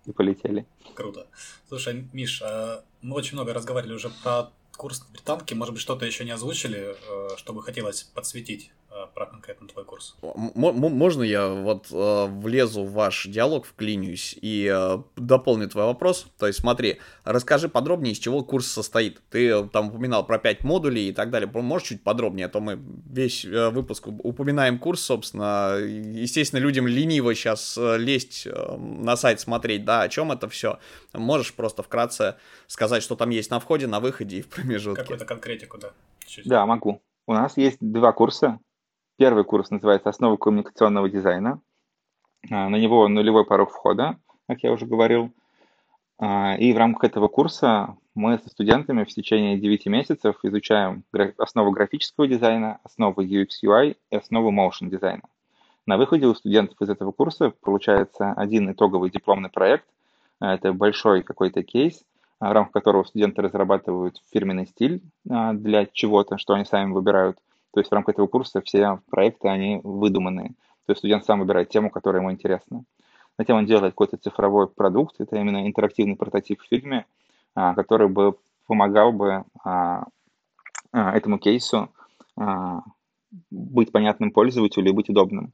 [0.06, 0.66] и полетели.
[0.96, 1.28] Круто.
[1.68, 5.54] Слушай, Миш, а мы очень много разговаривали уже про курс британки.
[5.54, 8.72] Может быть, что-то еще не озвучили, э, что бы хотелось подсветить?
[9.14, 10.16] Про конкретно твой курс.
[10.22, 16.28] Можно я вот э, влезу в ваш диалог, вклинюсь и э, дополню твой вопрос?
[16.40, 19.22] То есть смотри, расскажи подробнее, из чего курс состоит.
[19.30, 21.50] Ты э, там упоминал про 5 модулей и так далее.
[21.54, 25.76] Можешь чуть подробнее, а то мы весь э, выпуск упоминаем курс, собственно.
[25.78, 30.80] Естественно, людям лениво сейчас э, лезть э, на сайт смотреть, да, о чем это все.
[31.14, 35.04] Можешь просто вкратце сказать, что там есть на входе, на выходе и в промежутке.
[35.04, 35.92] Какую-то конкретику, да.
[36.26, 36.48] Чуть-чуть.
[36.48, 37.02] Да, могу.
[37.28, 38.60] У нас есть два курса.
[39.16, 41.62] Первый курс называется «Основы коммуникационного дизайна».
[42.50, 45.32] А, на него нулевой порог входа, как я уже говорил.
[46.18, 51.04] А, и в рамках этого курса мы со студентами в течение 9 месяцев изучаем
[51.38, 55.22] основу графического дизайна, основы UX UI и основу motion дизайна.
[55.86, 59.86] На выходе у студентов из этого курса получается один итоговый дипломный проект.
[60.40, 62.04] Это большой какой-то кейс,
[62.40, 67.38] в рамках которого студенты разрабатывают фирменный стиль а, для чего-то, что они сами выбирают–
[67.74, 70.50] то есть в рамках этого курса все проекты, они выдуманные.
[70.86, 72.84] То есть студент сам выбирает тему, которая ему интересна.
[73.38, 77.06] Затем он делает какой-то цифровой продукт, это именно интерактивный прототип в фильме,
[77.56, 80.06] а, который бы помогал бы а,
[80.92, 81.90] а, этому кейсу
[83.50, 85.52] быть понятным пользователю и быть удобным.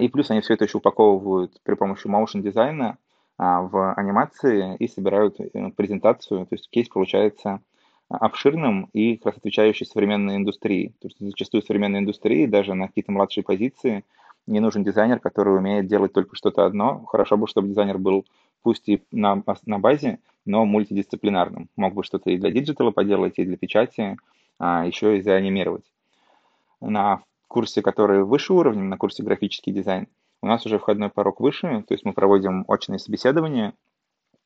[0.00, 2.96] И плюс они все это еще упаковывают при помощи motion дизайна
[3.36, 6.46] в анимации и собирают э, презентацию.
[6.46, 7.60] То есть кейс получается
[8.08, 10.94] обширным и как раз отвечающий современной индустрии.
[11.00, 14.04] То есть зачастую современной индустрии даже на какие-то младшие позиции
[14.46, 17.04] не нужен дизайнер, который умеет делать только что-то одно.
[17.06, 18.24] Хорошо бы, чтобы дизайнер был
[18.62, 21.68] пусть и на, на базе, но мультидисциплинарным.
[21.76, 24.16] Мог бы что-то и для диджитала поделать, и для печати,
[24.58, 25.84] а еще и заанимировать.
[26.80, 30.06] На курсе, который выше уровнем, на курсе графический дизайн,
[30.42, 33.74] у нас уже входной порог выше, то есть мы проводим очные собеседования,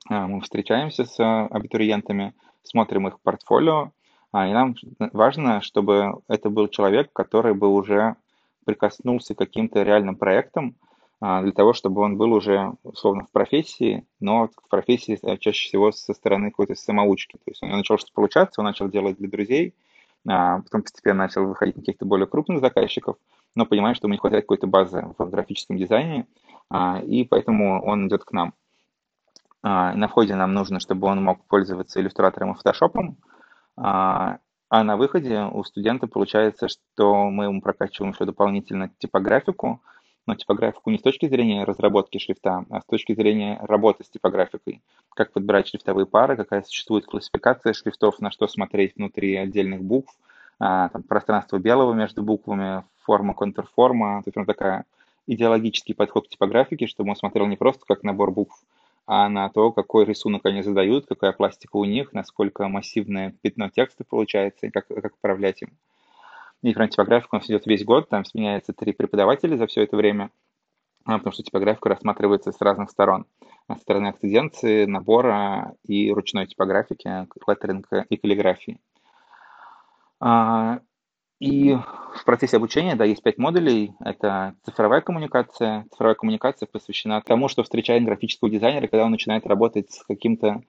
[0.09, 3.93] а, мы встречаемся с абитуриентами, смотрим их портфолио,
[4.33, 4.77] а, и нам
[5.13, 8.17] важно, чтобы это был человек, который бы уже
[8.65, 10.77] прикоснулся к каким-то реальным проектам,
[11.21, 15.69] а, для того, чтобы он был уже, условно, в профессии, но в профессии э, чаще
[15.69, 17.37] всего со стороны какой-то самоучки.
[17.37, 19.75] То есть он начал что-то получаться, он начал делать для друзей,
[20.27, 23.17] а потом постепенно начал выходить на каких-то более крупных заказчиков,
[23.55, 26.27] но понимает, что ему не хватает какой-то базы в графическом дизайне,
[27.03, 28.53] и поэтому он идет к нам.
[29.63, 33.19] А, на входе нам нужно, чтобы он мог пользоваться иллюстратором и фотошопом,
[33.77, 34.39] а,
[34.69, 39.83] а на выходе у студента получается, что мы ему прокачиваем еще дополнительно типографику,
[40.27, 44.83] но типографику не с точки зрения разработки шрифта, а с точки зрения работы с типографикой.
[45.15, 50.15] Как подбирать шрифтовые пары, какая существует классификация шрифтов, на что смотреть внутри отдельных букв,
[50.61, 54.23] а, там, пространство белого между буквами, форма, контрформа.
[54.23, 54.85] То есть он такая
[55.27, 58.63] идеологический подход к типографике, чтобы он смотрел не просто как набор букв,
[59.13, 64.05] а на то, какой рисунок они задают, какая пластика у них, насколько массивное пятно текста
[64.05, 65.71] получается и как, как управлять им.
[66.63, 69.97] И прям типографика у нас идет весь год, там сменяется три преподавателя за все это
[69.97, 70.31] время,
[71.05, 73.27] а, потому что типографика рассматривается с разных сторон.
[73.69, 78.79] С стороны акциденции, набора и ручной типографики, леттеринга и каллиграфии.
[81.41, 83.93] И в процессе обучения, да, есть пять модулей.
[84.01, 85.86] Это цифровая коммуникация.
[85.91, 90.62] Цифровая коммуникация посвящена тому, что встречает графического дизайнера, когда он начинает работать с каким-то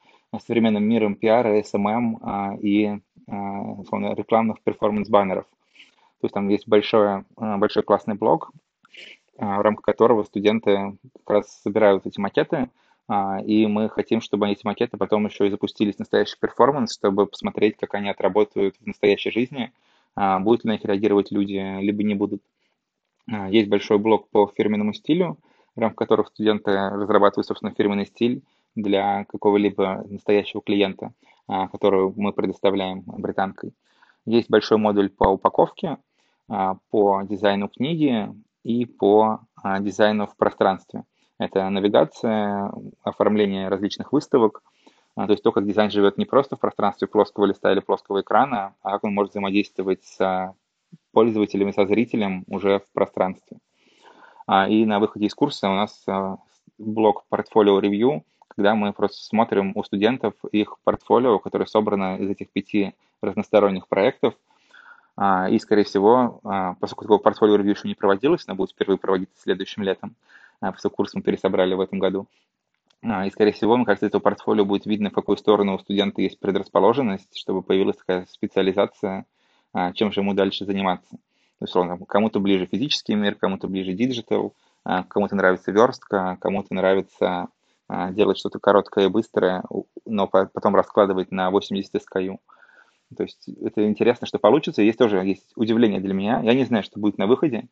[0.46, 5.44] современным миром пиара, SMM а, и а, условно, рекламных performance-баннеров.
[5.44, 8.52] То есть там есть большой, а, большой классный блок,
[9.38, 10.96] а, в рамках которого студенты
[11.26, 12.70] как раз собирают эти макеты,
[13.44, 17.76] и мы хотим, чтобы эти макеты потом еще и запустились в настоящий performance, чтобы посмотреть,
[17.76, 19.74] как они отработают в настоящей жизни,
[20.16, 22.42] будут ли на них реагировать люди, либо не будут.
[23.50, 25.38] Есть большой блок по фирменному стилю,
[25.76, 28.44] в рамках которого студенты разрабатывают, собственно, фирменный стиль
[28.76, 31.14] для какого-либо настоящего клиента,
[31.48, 33.74] который мы предоставляем британкой.
[34.26, 35.98] Есть большой модуль по упаковке,
[36.48, 38.30] по дизайну книги
[38.64, 39.42] и по
[39.80, 41.04] дизайну в пространстве.
[41.38, 44.81] Это навигация, оформление различных выставок, а,
[45.16, 48.76] то есть то, как дизайн живет не просто в пространстве плоского листа или плоского экрана,
[48.82, 50.56] а как он может взаимодействовать с
[51.12, 53.58] пользователем и со зрителем уже в пространстве.
[54.48, 56.38] А, и на выходе из курса у нас а,
[56.78, 62.50] блок портфолио ревью, когда мы просто смотрим у студентов их портфолио, которое собрано из этих
[62.50, 64.34] пяти разносторонних проектов.
[65.50, 66.42] И, скорее всего,
[66.80, 70.16] поскольку такого портфолио ревью еще не проводилось, оно будет впервые проводиться следующим летом,
[70.62, 72.28] а, все курс мы пересобрали в этом году.
[73.04, 76.22] А, и, скорее всего, мне кажется, этого портфолио будет видно, в какую сторону у студента
[76.22, 79.26] есть предрасположенность, чтобы появилась такая специализация,
[79.74, 81.18] а, чем же ему дальше заниматься.
[81.60, 87.50] То есть, кому-то ближе физический мир, кому-то ближе диджитал, кому-то нравится верстка, кому-то нравится
[87.88, 89.64] делать что-то короткое и быстрое,
[90.06, 92.40] но потом раскладывать на 80 SKU.
[93.16, 94.82] То есть это интересно, что получится.
[94.82, 96.42] Есть тоже есть удивление для меня.
[96.42, 97.68] Я не знаю, что будет на выходе.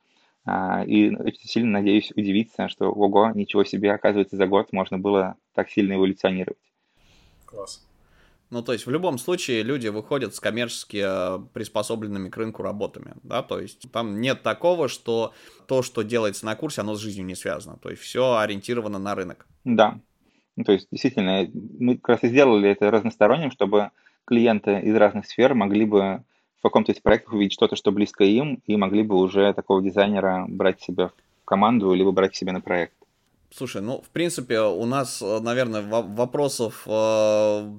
[0.52, 5.36] А, и очень сильно надеюсь удивиться, что ого, ничего себе, оказывается, за год можно было
[5.54, 6.58] так сильно эволюционировать.
[7.46, 7.86] Класс.
[8.50, 13.14] Ну, то есть в любом случае люди выходят с коммерчески э, приспособленными к рынку работами,
[13.22, 15.36] да, то есть там нет такого, что
[15.68, 19.14] то, что делается на курсе, оно с жизнью не связано, то есть все ориентировано на
[19.14, 19.46] рынок.
[19.66, 20.00] Да,
[20.56, 23.92] ну, то есть действительно мы как раз и сделали это разносторонним, чтобы
[24.26, 26.24] клиенты из разных сфер могли бы
[26.60, 30.46] в каком-то из проектов увидеть что-то, что близко им, и могли бы уже такого дизайнера
[30.48, 32.94] брать себе в команду, либо брать себе на проект.
[33.52, 37.72] Слушай, ну, в принципе, у нас, наверное, вопросов э,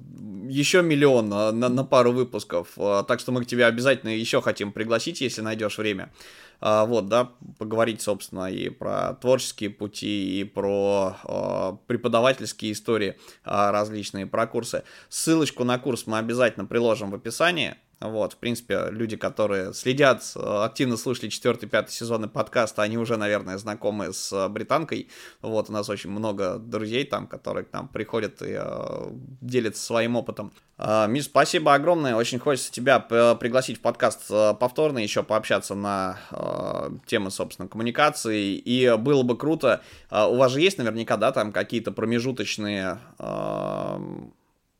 [0.49, 4.41] еще миллион э, на, на пару выпусков, э, так что мы к тебе обязательно еще
[4.41, 6.11] хотим пригласить, если найдешь время.
[6.59, 13.15] Э, вот, да, поговорить, собственно, и про творческие пути, и про э, преподавательские истории
[13.45, 14.83] э, различные, про курсы.
[15.07, 17.75] Ссылочку на курс мы обязательно приложим в описании.
[18.01, 23.59] Вот, в принципе, люди, которые следят, э, активно слушали 4-5 сезоны подкаста, они уже, наверное,
[23.59, 25.07] знакомы с э, британкой.
[25.41, 29.09] Вот, у нас очень много друзей там, которые к нам приходят и э,
[29.41, 30.51] делятся своим опытом.
[30.79, 32.15] Э, Миш, спасибо огромное.
[32.15, 38.55] Очень хочется тебя пригласить в подкаст э, повторно, еще пообщаться на э, темы, собственно, коммуникации.
[38.55, 39.81] И было бы круто.
[40.09, 42.97] Э, у вас же есть наверняка, да, там какие-то промежуточные...
[43.19, 43.99] Э,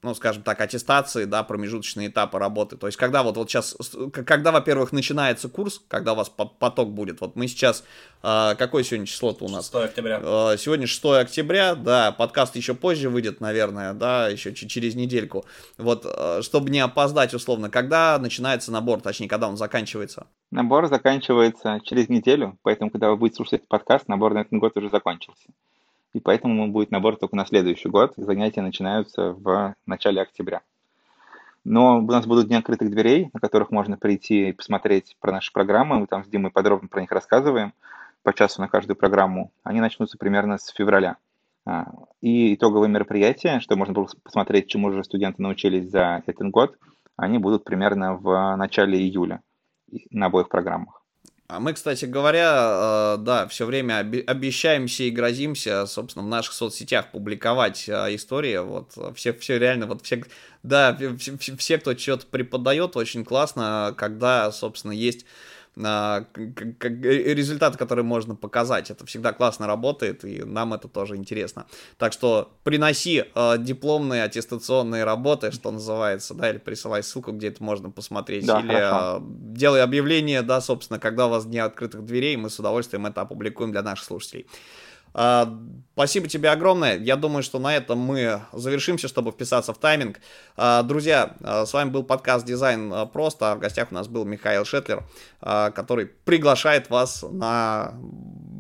[0.04, 2.76] ну, скажем так, аттестации, да, промежуточные этапы работы.
[2.76, 3.78] То есть, когда вот, вот сейчас,
[4.14, 7.84] когда, во-первых, начинается курс, когда у вас поток будет, вот мы сейчас,
[8.24, 9.66] э, какое сегодня число-то у нас?
[9.72, 10.20] 6 октября.
[10.24, 15.46] Э, сегодня 6 октября, да, подкаст еще позже выйдет, наверное, да, еще через недельку.
[15.78, 20.26] Вот, э, чтобы не опоздать, условно, когда начинается набор, точнее, когда он заканчивается?
[20.50, 24.76] Набор заканчивается через неделю, поэтому, когда вы будете слушать этот подкаст, набор на этот год
[24.76, 25.44] уже закончился
[26.14, 28.14] и поэтому будет набор только на следующий год.
[28.18, 30.62] Занятия начинаются в начале октября.
[31.64, 35.52] Но у нас будут дни открытых дверей, на которых можно прийти и посмотреть про наши
[35.54, 36.00] программы.
[36.00, 37.74] Мы там с Димой подробно про них рассказываем,
[38.24, 39.52] по часу на каждую программу.
[39.64, 41.18] Они начнутся примерно с февраля.
[41.66, 41.92] А,
[42.22, 46.78] и итоговые мероприятия, что можно было посмотреть, чему же студенты научились за этот год,
[47.16, 49.42] они будут примерно в начале июля
[50.10, 51.01] на обоих программах.
[51.52, 57.12] А мы, кстати говоря, э, да, все время обещаемся и грозимся, собственно, в наших соцсетях
[57.12, 58.58] публиковать э, истории.
[58.60, 60.24] Вот все, все реально, вот все,
[60.64, 65.26] да, все, все кто что-то преподает, очень классно, когда, собственно, есть
[65.76, 68.92] результаты, которые можно показать.
[68.92, 71.66] Это всегда классно работает, и нам это тоже интересно.
[71.98, 77.64] Так что приноси э, дипломные аттестационные работы, что называется, да, или присылай ссылку, где это
[77.64, 79.20] можно посмотреть, да, или э,
[79.56, 83.72] делай объявление, да, собственно, когда у вас дни открытых дверей, мы с удовольствием это опубликуем
[83.72, 84.48] для наших слушателей.
[85.14, 85.54] А,
[85.94, 86.98] спасибо тебе огромное.
[86.98, 90.20] Я думаю, что на этом мы завершимся, чтобы вписаться в тайминг.
[90.56, 93.56] А, друзья, а, с вами был подкаст «Дизайн просто».
[93.56, 95.04] В гостях у нас был Михаил Шетлер,
[95.40, 97.94] который приглашает вас на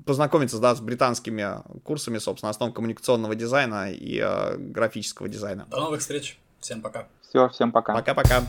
[0.05, 4.23] познакомиться да, с британскими курсами, собственно, основ коммуникационного дизайна и
[4.57, 5.67] графического дизайна.
[5.69, 6.39] До новых встреч.
[6.59, 7.07] Всем пока.
[7.27, 7.93] Все, всем пока.
[7.93, 8.43] Пока-пока.